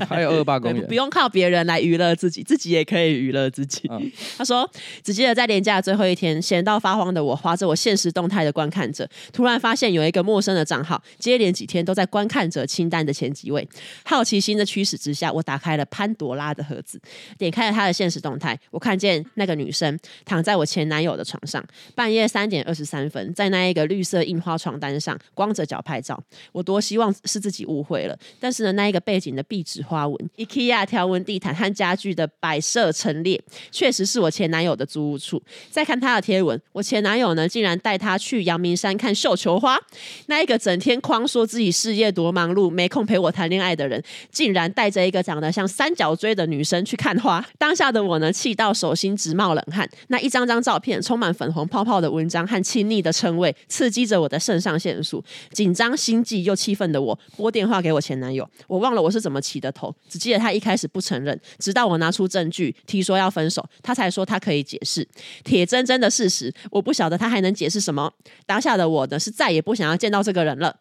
[0.07, 3.87] 还有二二八公园，不用靠别人来娱乐自己，自己也可以娱乐自己。
[3.91, 4.69] 嗯、他说，
[5.03, 13.67] 只记得在连假的最后一天，闲到发慌的我，划着我现实动态的观看着，突然发现有一个陌生的账号，接连几天都在观看着清单的前几位。
[14.03, 16.99] 好奇心的驱使之下，我打开了潘朵拉的盒子，
[17.37, 26.21] 点开了他的现实动态，我看见那个女生躺在我前男友的床上，半夜三点二十三分，在那一个绿色印花床单上光着脚拍照。
[26.51, 33.41] 我多希望是自己误会了，但是呢，那一个背景的壁纸花纹、IKEA 条纹地毯和家具的摆设陈列，
[33.71, 35.41] 确实是我前男友的租屋处。
[35.69, 39.79] 再看他的贴文，我前男友呢，竟然带他去阳明山看绣球花。
[40.27, 47.45] 那一个整天狂说自己事业多忙碌，没空陪我谈恋爱的人，竟然带着一个长得像三角锥的女生去看花。
[47.57, 49.89] 当下的我呢，气到手心直冒冷汗。
[50.07, 55.23] 那一张张照片，充满粉红泡泡的文章和亲昵的称谓，刺激着我的肾上腺素。
[55.51, 58.47] 紧张、心悸又气愤的我，拨电话给我前男友。
[58.67, 65.07] 我忘了我是怎么起的头，只记得他一开始不承认，直到我拿出证据提说要分手，他才说他可以解释。
[65.43, 68.11] 铁铮铮的事实，我不晓得他还能解释什么。
[68.45, 70.75] 当下的我呢，是再也不想要见到这个人了。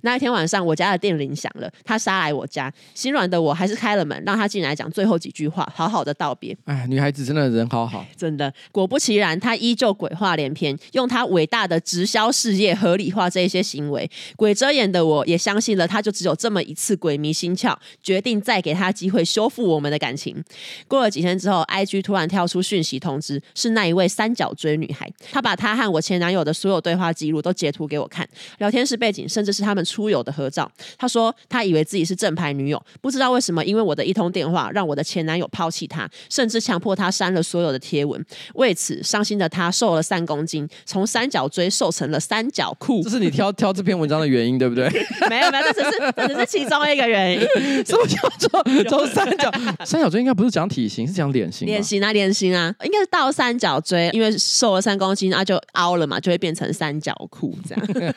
[0.00, 6.56] 那一天晚上，我家的电铃响了，他杀来我家，心软的我还是开了门，让他进来讲最后几句话，好好的道别。
[6.64, 8.52] 哎，女孩子真的人好好，真的。
[8.72, 14.10] 果不其然，他依旧鬼话连篇，用他伟大的直销事业合理化这些行为。
[14.34, 20.42] 鬼遮眼的我也相信了，他就只有这么一次鬼迷心窍，决定再给他机会修复我们的感情。
[20.88, 28.28] 过了几天之后，IG 突然跳出讯息通知，是那一位三角锥女孩，她把她和我前男友的所有对话记录都截图给我看，
[28.58, 30.70] 聊天室背景甚至是他们出游的合照。
[30.96, 38.24] 他说他以为自己是正牌女友，不知道为什么因为我的一通电话，让我的前男友抛弃他，甚至强迫他删了所有的贴文。
[38.54, 43.02] 为此伤心的他瘦了三公斤，从三角锥瘦成了三角裤。
[43.02, 44.88] 这是你挑 挑这篇文章的原因，对不对？
[45.28, 47.40] 没有没有，这只是这只是其中一个原因。
[47.84, 49.50] 什么叫做 从三角
[49.84, 50.20] 三角锥？
[50.20, 51.66] 应该不是讲体型，是讲脸型。
[51.66, 58.14] 脸型啊，脸型啊，应该是倒三角锥，因为瘦了三公斤啊，就凹了嘛，就会变成三角裤这样。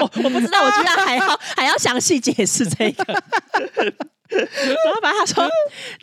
[0.00, 3.22] 我 我不知道，我居然还要还要详细解释这个。
[4.28, 5.48] 然后把他说，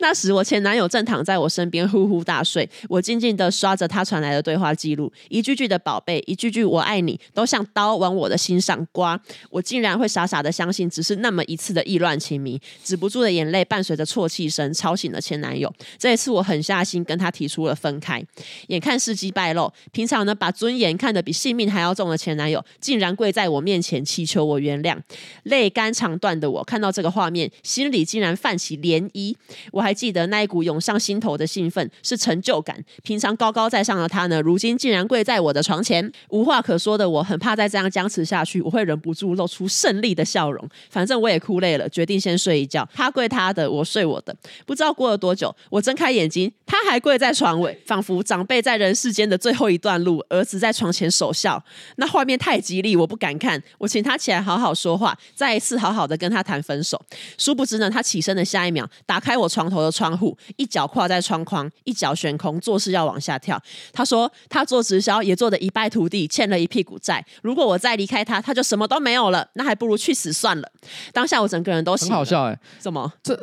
[0.00, 9.20] 那时我前男友正躺在我身边呼呼大睡，我静静的刷着他传来的对话记录，一句句的宝贝，一句句我爱你，都像刀往我的心上刮。
[9.50, 15.72] 我竟然会傻傻的相信，只是那么一次的意乱情迷，止不住的眼泪伴随着啜泣声吵醒了前男友。
[15.98, 18.20] 这一次我狠下心跟他提出了分开。
[18.68, 24.98] 眼看事机败露，平常呢把尊严看得比性命还要重的前男友，竟然跪在我面前祈求我原谅，
[25.44, 28.06] 泪干肠断的我看到这个画面，心里。
[28.16, 29.36] 竟然泛起涟漪，
[29.70, 32.82] 我还记得那一股涌上心头的兴奋是成就感。
[33.02, 40.66] 平常高高在上的他呢，如今竟然跪在我的床前，无话可说的我，很怕再这样僵持下去，我会忍不住露出胜利的笑容。
[40.88, 42.88] 反正我也哭累了，决定先睡一觉。
[42.94, 44.34] 他跪他的，我睡我的。
[44.64, 51.62] 不知道过了多久，我睁开眼睛，他还跪在床尾，仿佛长辈在人世间的最后一段路，儿子在床前守孝。
[51.96, 53.62] 那画面太吉利，我不敢看。
[53.76, 56.98] 我请他起来好好说话，再一次好好的跟他谈分手。
[57.36, 58.05] 殊不知呢，他。
[58.06, 63.60] 起身的下一秒，打开我床头的窗户，一脚跨在窗框，一脚悬空，做事要往下跳。
[63.92, 67.24] 他说他做直销也做得一败涂地，欠了一屁股债。
[67.42, 69.48] 如果我再离开他，他就什么都没有了。
[69.54, 70.70] 那还不如去死算了。
[71.12, 73.12] 当下我整个人都很好笑哎、怎，么？
[73.22, 73.36] 这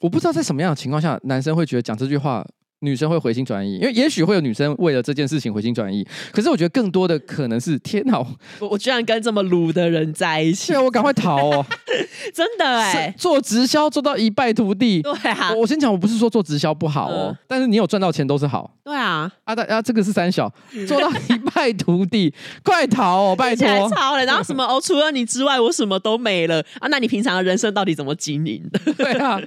[0.00, 2.46] 我不知道在什么样的情况下，男生会觉得讲这句话。
[2.80, 8.18] 女生会回心转意，因为也许会有女生为了这件事情回心转意，可是我觉得更多的可能是天哪，
[8.60, 11.66] 我我居然跟这么鲁的人在一起， 对我赶快逃哦！
[12.32, 20.52] 真的哎、欸，做直销做到一败涂地，对啊，我，我先讲，我不是说做直销不好哦，嗯、但是你有赚到钱都是好，对啊，啊大啊这个是三小。
[20.86, 26.60] 做到一败涂地，快逃哦，拜托，超了，然后什么哦，除了你之外我什么都没了。
[26.78, 28.62] 啊，那你平常的人生到底怎么经营？
[28.70, 28.92] 的？
[28.94, 29.40] 对啊，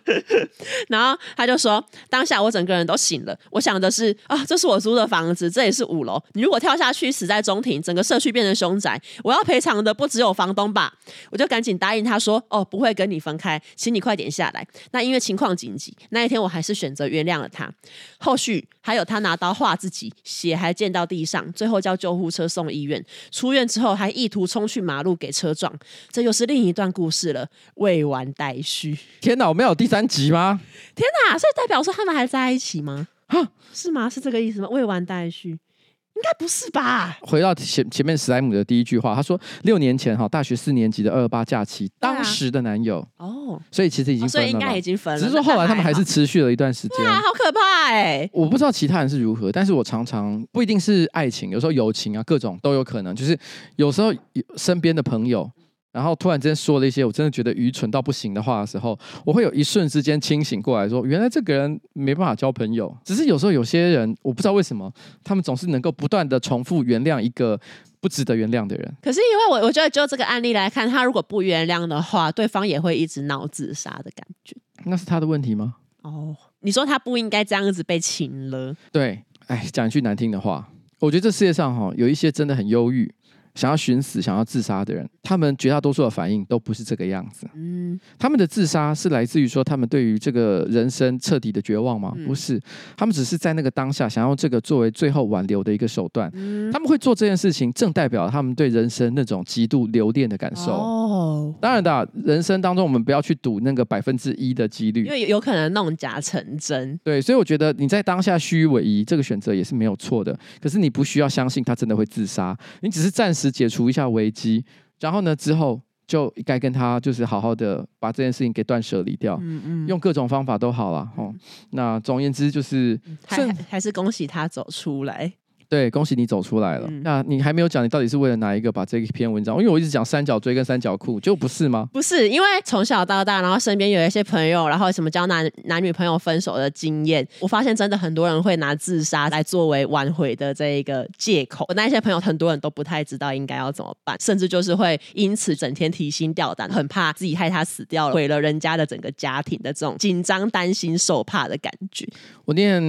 [0.90, 3.21] 然后他就说，当下我整个人都醒。
[3.50, 6.22] 我想的是啊，这是我租的房子，这也是五楼。
[6.34, 10.94] 你如果跳下去死在中庭，整个社区变成凶宅，我要赔偿的不只有房东吧？
[11.30, 17.72] 我就赶紧答应他说：“哦，不会跟你分开，请你快点下来。”那因为情况紧急，那一天我还是选择原谅了他。
[18.20, 23.04] 后续还有他拿刀划自己，血还溅到地上，最后叫救护车送医院。
[23.32, 25.74] 出院之后还意图冲去马路给车撞，
[26.12, 28.98] 这又是另一段故事了，未完待续。
[29.20, 30.60] 天哪，我们有第三集吗？
[30.96, 33.08] 天哪，所以代表说他们还在一起吗？
[33.32, 34.10] 啊，是吗？
[34.10, 34.68] 是这个意思吗？
[34.70, 37.18] 未完待续，应该不是吧？
[37.22, 45.20] 回到前前面史莱姆的第一句话，他说六年前哈，大学四年级的二二八假期，啊、当时的男友哦，所以其实已经分了，哦，所以应该已经分了。
[45.20, 48.30] 只是说后来他们还是持续了一段时间，啊，好可怕哎，欸！
[48.34, 53.38] 我不知道其他人是如何，但是我常常不一定是爱情，有时候友情啊，各种都有可能，就是
[53.78, 54.14] 有时候
[54.58, 55.50] 身边的朋友。
[55.92, 62.96] 然后突然之间说了一些我真的觉得愚蠢到不行的话的时候，我会有一瞬之间清醒过来说，原来这个人没办法交朋友。
[63.04, 64.92] 只是有时候有些人，我不知道为什么，
[65.24, 67.60] 他们总是能够不断的重复原谅一个
[68.00, 68.96] 不值得原谅的人。
[69.02, 74.56] 可是因为我我觉得就这个案例来看，他如果不原谅的话，对方也会一直闹自杀的感觉。
[74.86, 75.76] 那是他的问题吗？
[76.04, 78.74] 哦，你说他不应该这样子被情了？
[78.94, 80.70] 对，哎，讲一句难听的话，
[81.00, 83.14] 我觉得这世界上哈有一些真的很忧郁。
[83.56, 87.48] 想要寻死、想要自杀的人，他们绝大多数的反应都不是这个样子。
[87.56, 92.14] 嗯，他们的自杀是来自于说他们对于这个人生彻底的绝望吗？
[92.16, 92.60] 嗯、不是，
[92.96, 96.32] 他们只是在那个当下想要这个作为最后挽留的一个手段。
[96.34, 100.72] 嗯、他们会做这件事情，正代表他们对人生那种极度留恋的感受。
[100.72, 101.21] 哦，
[101.62, 107.00] 当然的，人生当中我们不要去赌那个百分之一的几率，因为有可能弄假成真。
[107.04, 110.36] 对，所以我觉得你在当下虚与委蛇这个选择也是没有错的。
[110.60, 113.52] 可是你不需要相信他真的会自杀，你只是暂时。
[113.52, 114.64] 解除一下危机，
[115.02, 121.32] 然后呢，之后就该跟他就是好好的把这件事情给断舍离掉，嗯嗯，用各种方法都好了，哦，
[121.72, 125.34] 那总而言之就是还还是恭喜他走出来。
[125.72, 126.88] 对，恭喜你走出来了。
[126.90, 129.56] 嗯、那你还没有讲，你到底是为了哪一个把这一篇文章？
[129.58, 131.88] 因为我一直讲三角锥跟三角裤，就不是吗？
[131.94, 141.64] 不是，因为从小到大，然后身边有一些朋友，然后什么交男男女朋友分手的经验，我发现真的很多人会拿自杀来作为挽回的这一个借口。
[141.70, 152.06] 我那些朋友很多人都不太知道应该要怎么办，甚至就是会因此整天提心吊胆，很怕自己害他死掉了，毁了人家的整个家庭的这种紧张、担心、受怕的感觉。
[152.44, 152.84] 我念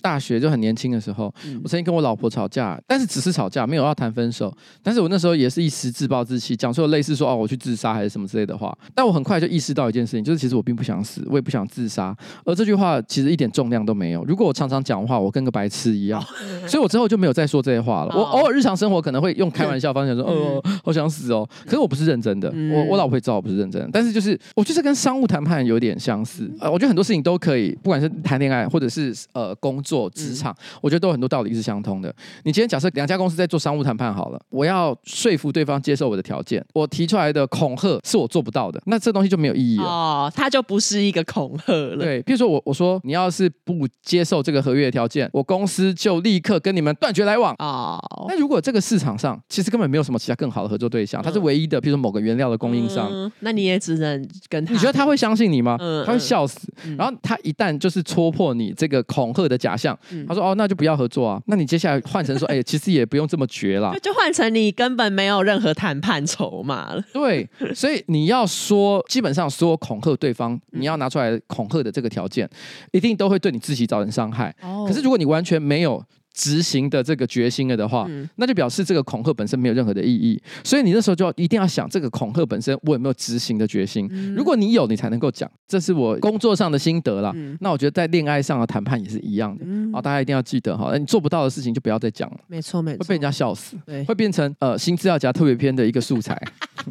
[0.00, 4.54] 大学就很年轻的时候，嗯、我曾经跟我老婆吵架，但是只是吵架，没有要谈分手。
[4.82, 8.76] 但是我那时候也是一时自暴自弃，讲出了类似说哦，我去自杀还是什么之类的话。
[8.94, 12.16] 但我很快就意识到一件事情，就是其实我并不想死，我也不想自杀。
[12.44, 14.24] 而这句话其实一点重量都没有。
[14.24, 16.22] 如果我常常讲的话，我跟个白痴一样。
[16.68, 18.14] 所以我之后就没有再说这些话了。
[18.14, 21.48] 我偶尔日常生活可能会用开玩笑 方式说，哦，好想死哦。
[21.64, 23.88] 可是我不是认真的，我我老婆也知道我不是认真的。
[23.92, 26.50] 但是就是我就是跟商务谈判有点相似。
[26.60, 29.14] 呃，我觉得很多事情都可以，不管是谈恋爱或者是。
[29.32, 32.12] 呃，工作职场，嗯、我觉得都有很多道理是相通的。
[32.42, 39.84] 你今天假设两家公司在做商务谈判好了，我要说服对方接受我的条件，我提出来的恐吓是我做不到的，那这东西就没有意义了。
[39.84, 41.96] 哦，它就不是一个恐吓了。
[41.96, 47.54] 对，比如说我我说你要是不接受这个合约的条件，我公司就立刻跟你们断绝来往。
[47.60, 54.72] 哦，那如果这个市场上其实根本没有什么其他更好的合作对象，他是唯一的，比如说某个原料的供应商，嗯，那你也只能跟他。
[54.72, 55.76] 你觉得他会相信你吗？
[55.80, 56.72] 嗯，他会笑死。
[56.84, 59.02] 嗯，然后他一旦就是戳破你这个。
[59.06, 61.40] 恐吓的假象，他说：“哦，那就不要合作啊。
[61.46, 67.02] 那你接下来换成说，哎，其实也不用这么绝啦，就换成你根本没有任何谈判筹码了。
[67.12, 72.48] 对，所以你要说，基本上说恐吓对方，你要拿出来恐吓的这个条件，
[72.92, 74.54] 一定都会对你自己造成伤害。
[74.86, 76.04] 可是如果你完全没有。”
[76.36, 80.40] 执行的这个决心了的话，嗯、那就表示这个恐吓本身没有任何的意义。
[80.62, 84.06] 所以你那时候就要一定要想，这个恐吓本身我有没有执行的决心？
[84.12, 85.50] 嗯、如果你有，你才能够讲。
[85.66, 87.32] 这是我工作上的心得啦。
[87.34, 89.64] 嗯、那我觉得在恋爱上的谈判也是一样的。
[89.66, 92.36] 嗯、好，大家一定要记得哈，你做不到的事情就不要再讲了。
[92.46, 96.40] 没错，没错，会被人家笑死，对会变成呃新资料夹特别篇的一个素材。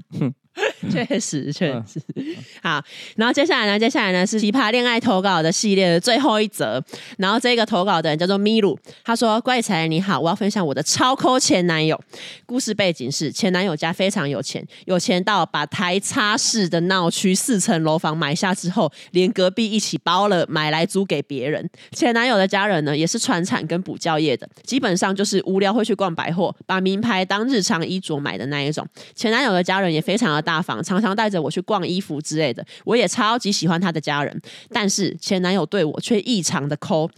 [0.89, 1.99] 确实，确实
[2.64, 2.82] 好。
[3.16, 3.80] 然后接下来呢？
[3.80, 6.82] 接下来呢是奇葩恋爱投稿的系列的最后一则。
[7.18, 11.99] 然后这个投稿的人叫做米鲁，他说：“怪才你好，我要分享我的超抠前男友。
[12.45, 21.70] 故事背景是前男友家非常有钱，有钱到把台插市的闹区四层楼房买下之后，连隔壁一起包了买来租给别人。
[21.91, 28.88] 前男友的家人呢也是传产跟补教业的，基本上就是无聊会去逛百货，把名牌当日常衣着买的那一种。
[29.14, 34.39] 前男友的家人也非常的 大方。”常常带着我去逛衣服之类的，我也超级喜欢他的家人，
[34.70, 37.10] 但是前男友对我却异常的抠。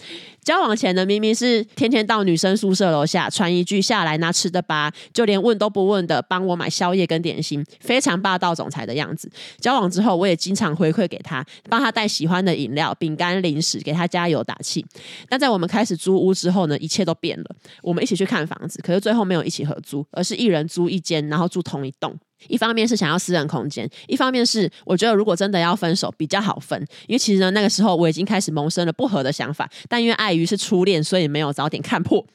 [0.43, 9.30] 交往前呢，明明是天天到女生宿舍楼下传一句下来拿吃的吧，就连问都不问的帮我买宵夜跟点心，非常霸道总裁的样子。
[9.59, 14.86] 交往之后，我也经常回馈给他，帮他带喜欢的饮料、饼干、零食，给他加油打气。
[15.28, 17.45] 但在我们开始租屋之后呢，一切都变了。
[17.82, 22.17] 我们一起去看房子，可是最后没有一起合租，而是一人租一间，然后住同一栋。
[22.47, 32.25] 一方面是想要私人空间，一方面是我觉得如果真的要分手比较好分，因为其实呢那个时候我已经开始萌生了不合的想法，但因为碍于是初恋，所以没有早点看破。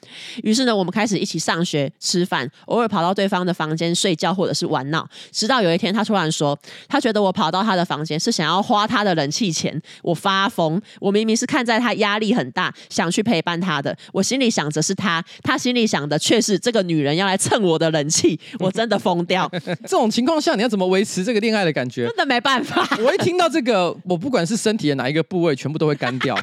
[0.42, 5.08] 于是呢，我们开始一起上学、吃饭，偶尔跑到对方的房间睡觉或者是玩闹。
[5.30, 6.58] 直到有一天，他突然说，
[6.88, 9.80] 他觉得我跑到他的房间是想要花他的冷气钱。
[10.02, 19.50] 我发疯，我明明是看在他压力很大，想去陪伴他的，我心里想着是他，他心里想的却是这个女人要来蹭我的冷气，我真的疯掉。
[19.86, 22.07] 这种情况下，你要怎么维持这个恋爱的感觉？
[22.09, 22.86] 真的没办法。
[23.00, 26.36] 我一听到这个，我不管是身体的哪一个部位，全部都会干掉。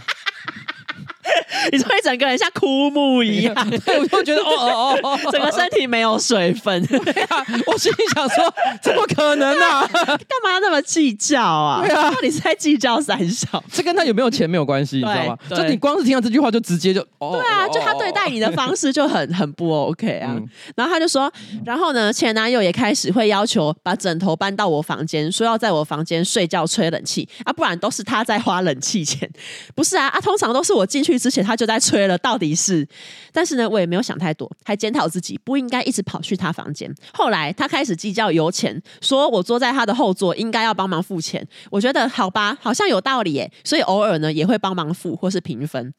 [1.72, 3.54] 你说你整个人像枯木一样，
[3.86, 6.82] 对，我就觉得哦哦哦，整个身体没有水分。
[7.30, 9.88] 啊我心里想说，怎么可能啊？
[9.94, 10.08] 干
[10.44, 11.82] 嘛那么计较啊？
[11.86, 13.64] 对啊，到底是在计较三小？
[13.72, 15.38] 这跟他有没有钱没有关系，你知道吗？
[15.50, 20.36] 就你光是听到这句话，就直接就哦，对啊，就他对待你的方式就很很不 OK 啊。
[20.76, 21.32] 然后他就说，
[21.66, 29.30] 然后呢，前男友也开始会要求把枕头搬到我房间，说要在我房间睡觉吹冷气啊，不然都是他在花冷气钱。
[29.76, 32.88] 不是啊啊，通常都是我进去之前他就在催了，到底是？
[33.32, 36.90] 但是呢，我也没有想太多，还检讨自己不应该一直跑去他房间。
[37.14, 41.46] 后来他开始计较油钱，说我坐在他的后座应该要帮忙付钱。
[41.70, 45.94] 我觉得好吧，好像有道理耶，所以偶尔呢也会帮忙付或是平分。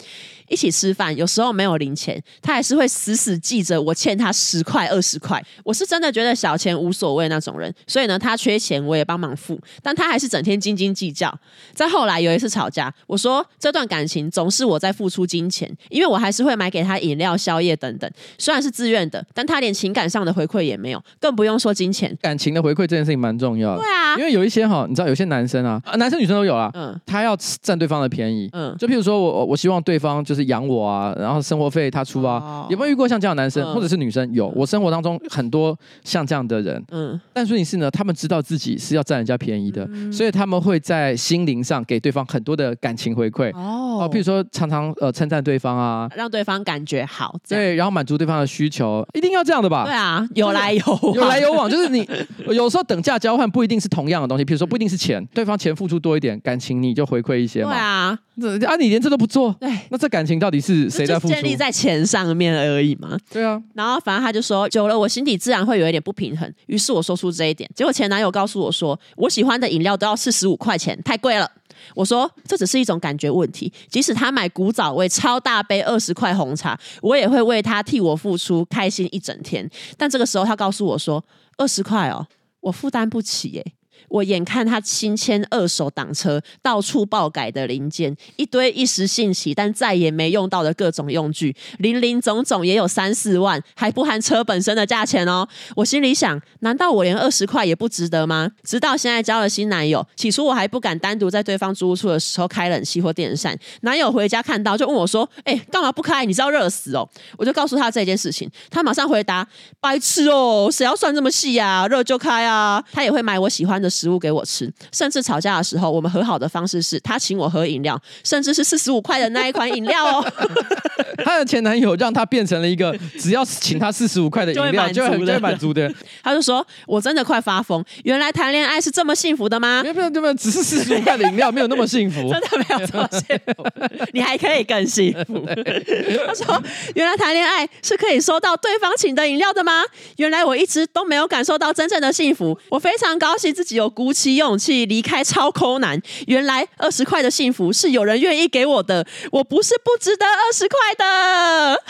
[0.48, 5.44] 一起吃饭，有时候没有零钱，他还是会死死记着我欠他十块二十块。
[5.64, 11.36] 我是真的觉得小钱无所谓那种人，所以呢，他缺钱我也帮忙付，但他还是整天斤斤计较。
[11.74, 22.16] 再后来有一次吵架，我说这段感情总是我在付出金钱，因为我还是会买给他饮料、宵夜等等，虽然是自愿的，但他连情感上的回馈也没有，更不用说金钱。
[22.22, 34.30] 感情的回馈这件事情蛮重要的，对啊，因为有一些哈，你知道有些男生啊，男生女生都有啊，嗯，他要占对方的便宜，嗯，就譬如说我我希望对方就是养我啊，然后生活费他出啊，哦、有没有遇过像这样的男生、嗯、或者是女生？
[34.32, 49.84] 有，我生活当中很多像这样的人，嗯，但问题是呢，他们知道自己是要占人家便宜的，嗯、所以他们会在心灵上给对方很多的感情回馈，哦，譬如说常常呃称赞对方啊，让对方感觉好，对，然后满足对方的需求，一定要这样的吧？
[49.84, 52.08] 对啊，有来有往，有来有往，就是你
[52.54, 58.18] 有时候等价交换不一定是同样的东西，比如说不一定是钱，对方钱付出多一点，感情你就回馈一些嘛，对啊。
[58.66, 58.76] 啊！
[58.76, 61.34] 你连这都不做，对，那这感情到底是谁在付出？
[61.34, 63.18] 建立在钱上面而已嘛。
[63.30, 63.60] 对啊。
[63.74, 66.50] 然后反正他就说，久了我心底自然会有一点不平衡。
[66.66, 71.50] 于是我说出这一点，结果前男友告诉我说，我喜欢的饮料都要四十五块钱，太贵了。
[71.94, 79.68] 我说这只是一种感觉问题，即使他买古早味超大杯二十块红茶，我也会为他替我付出，开心一整天。
[79.96, 81.24] 但这个时候他告诉我说，
[81.56, 82.26] 二十块哦，
[82.60, 83.72] 我负担不起耶。
[84.08, 95.46] 我眼看他新签二手挡车，到处爆改的零件，一堆一时兴起但再也没用到的各种用具，林林总总也有三四万，还不含车本身的价钱哦。
[95.76, 98.50] 我心里想，难道我连二十块也不值得吗？
[98.62, 103.58] 直到现在交了新男友，起初我还不敢单独在对方租屋处的时候开冷气或电扇。
[103.82, 106.24] 男友回家看到就问我说：“哎、干嘛不开？
[106.24, 109.46] 你知道热死哦。”我就告诉他这件事情，他马上回答
[109.80, 111.86] ：“白痴哦，谁要算这么细呀？
[111.88, 120.24] 热就开啊。”他也会买我喜欢的食物给我吃，甚至吵架的时候，我们和好的方式是他请我喝饮料，甚至是四十五块的那一款饮料哦。
[121.24, 125.92] 她的前男友让他变成了一个只要请他四十五块的饮料就会很满足的。
[126.22, 133.66] 他就说：“我真的快发疯，原来谈恋爱是这么幸福的吗？”没有没有没有，只是四十五块的饮料没有那么幸福， 真的没有这么幸福，
[134.12, 135.46] 你还可以更幸福。
[135.46, 136.62] 他说
[136.94, 139.82] ：“原来谈恋爱是可以收到对方请的饮料的吗？
[140.16, 151.82] 原来我一直都没有感受到真正的幸福，我非常高兴自己有鼓起。”勇气离开超抠男，原来二十块的幸福是有人愿意给我的，我不是不值得二十块的。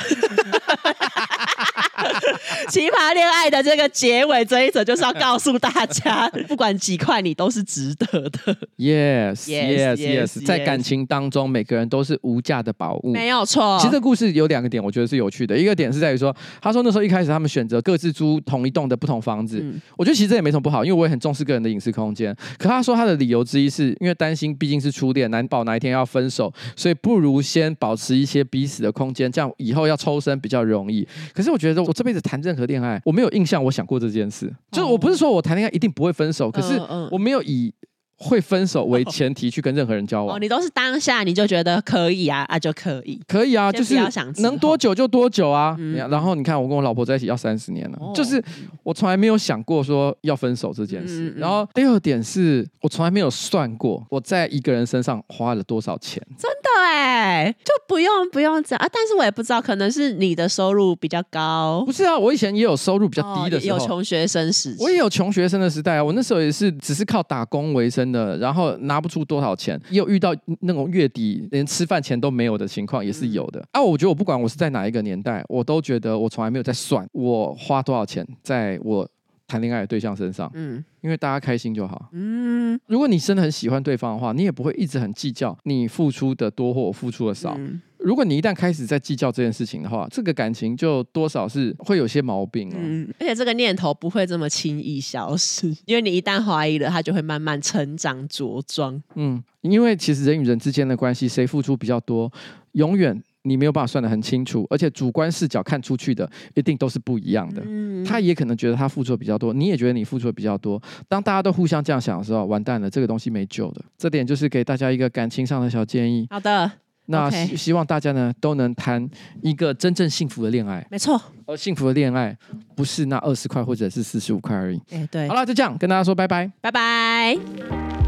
[2.68, 8.56] 奇葩恋爱的这个结尾这一则就是要告诉大家，不管几块你都是值得的。
[8.78, 10.44] Yes, yes, yes, yes。
[10.48, 13.78] 在感情当中，每个人都是无价的宝物，没有错。
[13.78, 15.56] 其实这故事有两个点，我觉得是有趣的。
[15.56, 22.36] 一个点是在于说，他说那时候一开始他们选择各自租同一栋的不同房子，嗯、我觉得其实这也没什么不好，因为我也很重视个人的隐私空间。
[22.58, 31.06] 可他说他的理由之一是因为担心毕竟是初恋，难保哪一天要分手，所以不如先保持一些彼此的空间，这样以后要抽身比较容易。
[31.32, 36.78] 可是我觉得我这辈子谈任何恋爱，我没有印象我想过这件事，就是我不是说我谈恋爱一定不会分手，可是
[37.10, 37.72] 我没有以。
[38.20, 43.96] 会分手为前提去跟任何人交往，哦，你都是当下你就觉得可以啊啊就可以，可以啊，就是
[44.42, 45.74] 能多久就多久啊。
[45.78, 48.42] 嗯、然后你看我跟我老婆在一起要三十年了，哦、就是
[48.82, 51.30] 我从来没有想过说要分手这件事。
[51.30, 58.86] 嗯嗯、然后第二点是我从来没有算过我在一个人身上花了多少钱，真的哎，就不用不用这样啊。
[58.92, 62.18] 但是我也不知道，可能是你的收入比较高，不是啊？
[62.18, 66.04] 我以前也有收入比较低的时候，哦、有穷学生时，我也有穷学生的时代啊。
[66.04, 68.09] 我那时候也是只是靠打工为生。
[68.10, 73.60] 的，然后拿不出多少钱，又遇到那种月底连吃饭钱都没有的情况，也是有的。
[73.60, 79.08] 嗯、啊，我觉得我不管我是在哪一个年代，我都觉得我从来没有在算我花多少钱在我
[79.46, 80.50] 谈恋爱的对象身上。
[80.54, 82.08] 嗯，因为大家开心就好。
[82.12, 87.54] 嗯，如果你真的很喜欢对方的话，你也不会一直很计较你付出的多或我付出的少。
[87.58, 92.76] 嗯如果你一旦开始在计较这件事情的话，这个感情就多少是会有些毛病哦。
[92.78, 99.00] 嗯，而且这个念头不会这么轻易消失，因为你一旦怀疑了，它就会慢慢成长茁壮。
[99.14, 102.32] 嗯，因为其实人与人之间的关系，谁付出比较多，
[102.72, 107.62] 永远你没有办法算得很清楚，而且主观视角看出去的一定都是不一样的。
[107.66, 110.80] 嗯，他也可能觉得他付出的比较多，你也觉得你付出的比较多。
[111.06, 113.84] 当大家都互相这样想的时候，完蛋了，这个东西没救的。
[113.98, 116.26] 这点就是给大家一个感情上的小建议。
[116.30, 116.70] 好的，
[117.10, 119.08] 那希希望大家呢都能谈
[119.42, 121.20] 一个真正幸福的恋爱，没错。
[121.46, 122.36] 而幸福的恋爱
[122.74, 124.80] 不是那二十块或者是四十五块而已。
[124.90, 126.50] 哎，对好，了，就这样跟大家说拜拜。
[126.60, 127.99] 拜拜。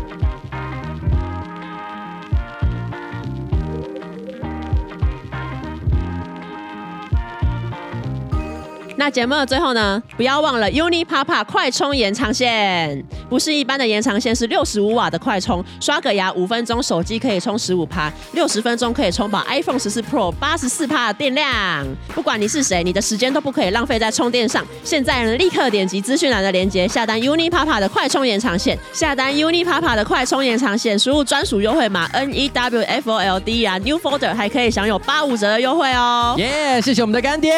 [9.02, 21.84] 那节目的最后呢，不要忘了 Uni Papa 快充延长线，不是一般的延长线，是六十五瓦的快充，刷个牙五分钟，手机可以充十五趴，六十分钟可以充饱 iPhone 十四 Pro 八十四趴的电量。
[22.14, 24.64] 不管你是谁，你的时间都不可以浪费在充电上。
[24.84, 34.32] 现在呢，立刻点击资讯栏的链接，下单 Uni Papa 的快充延长线，下单 Uni Papa 的快充延长线，输入专属优惠码 N E W F O L D 啊，New Folder
[34.32, 36.36] 还可以享有八五折的优惠哦。
[36.38, 37.52] 耶、谢谢我们的干爹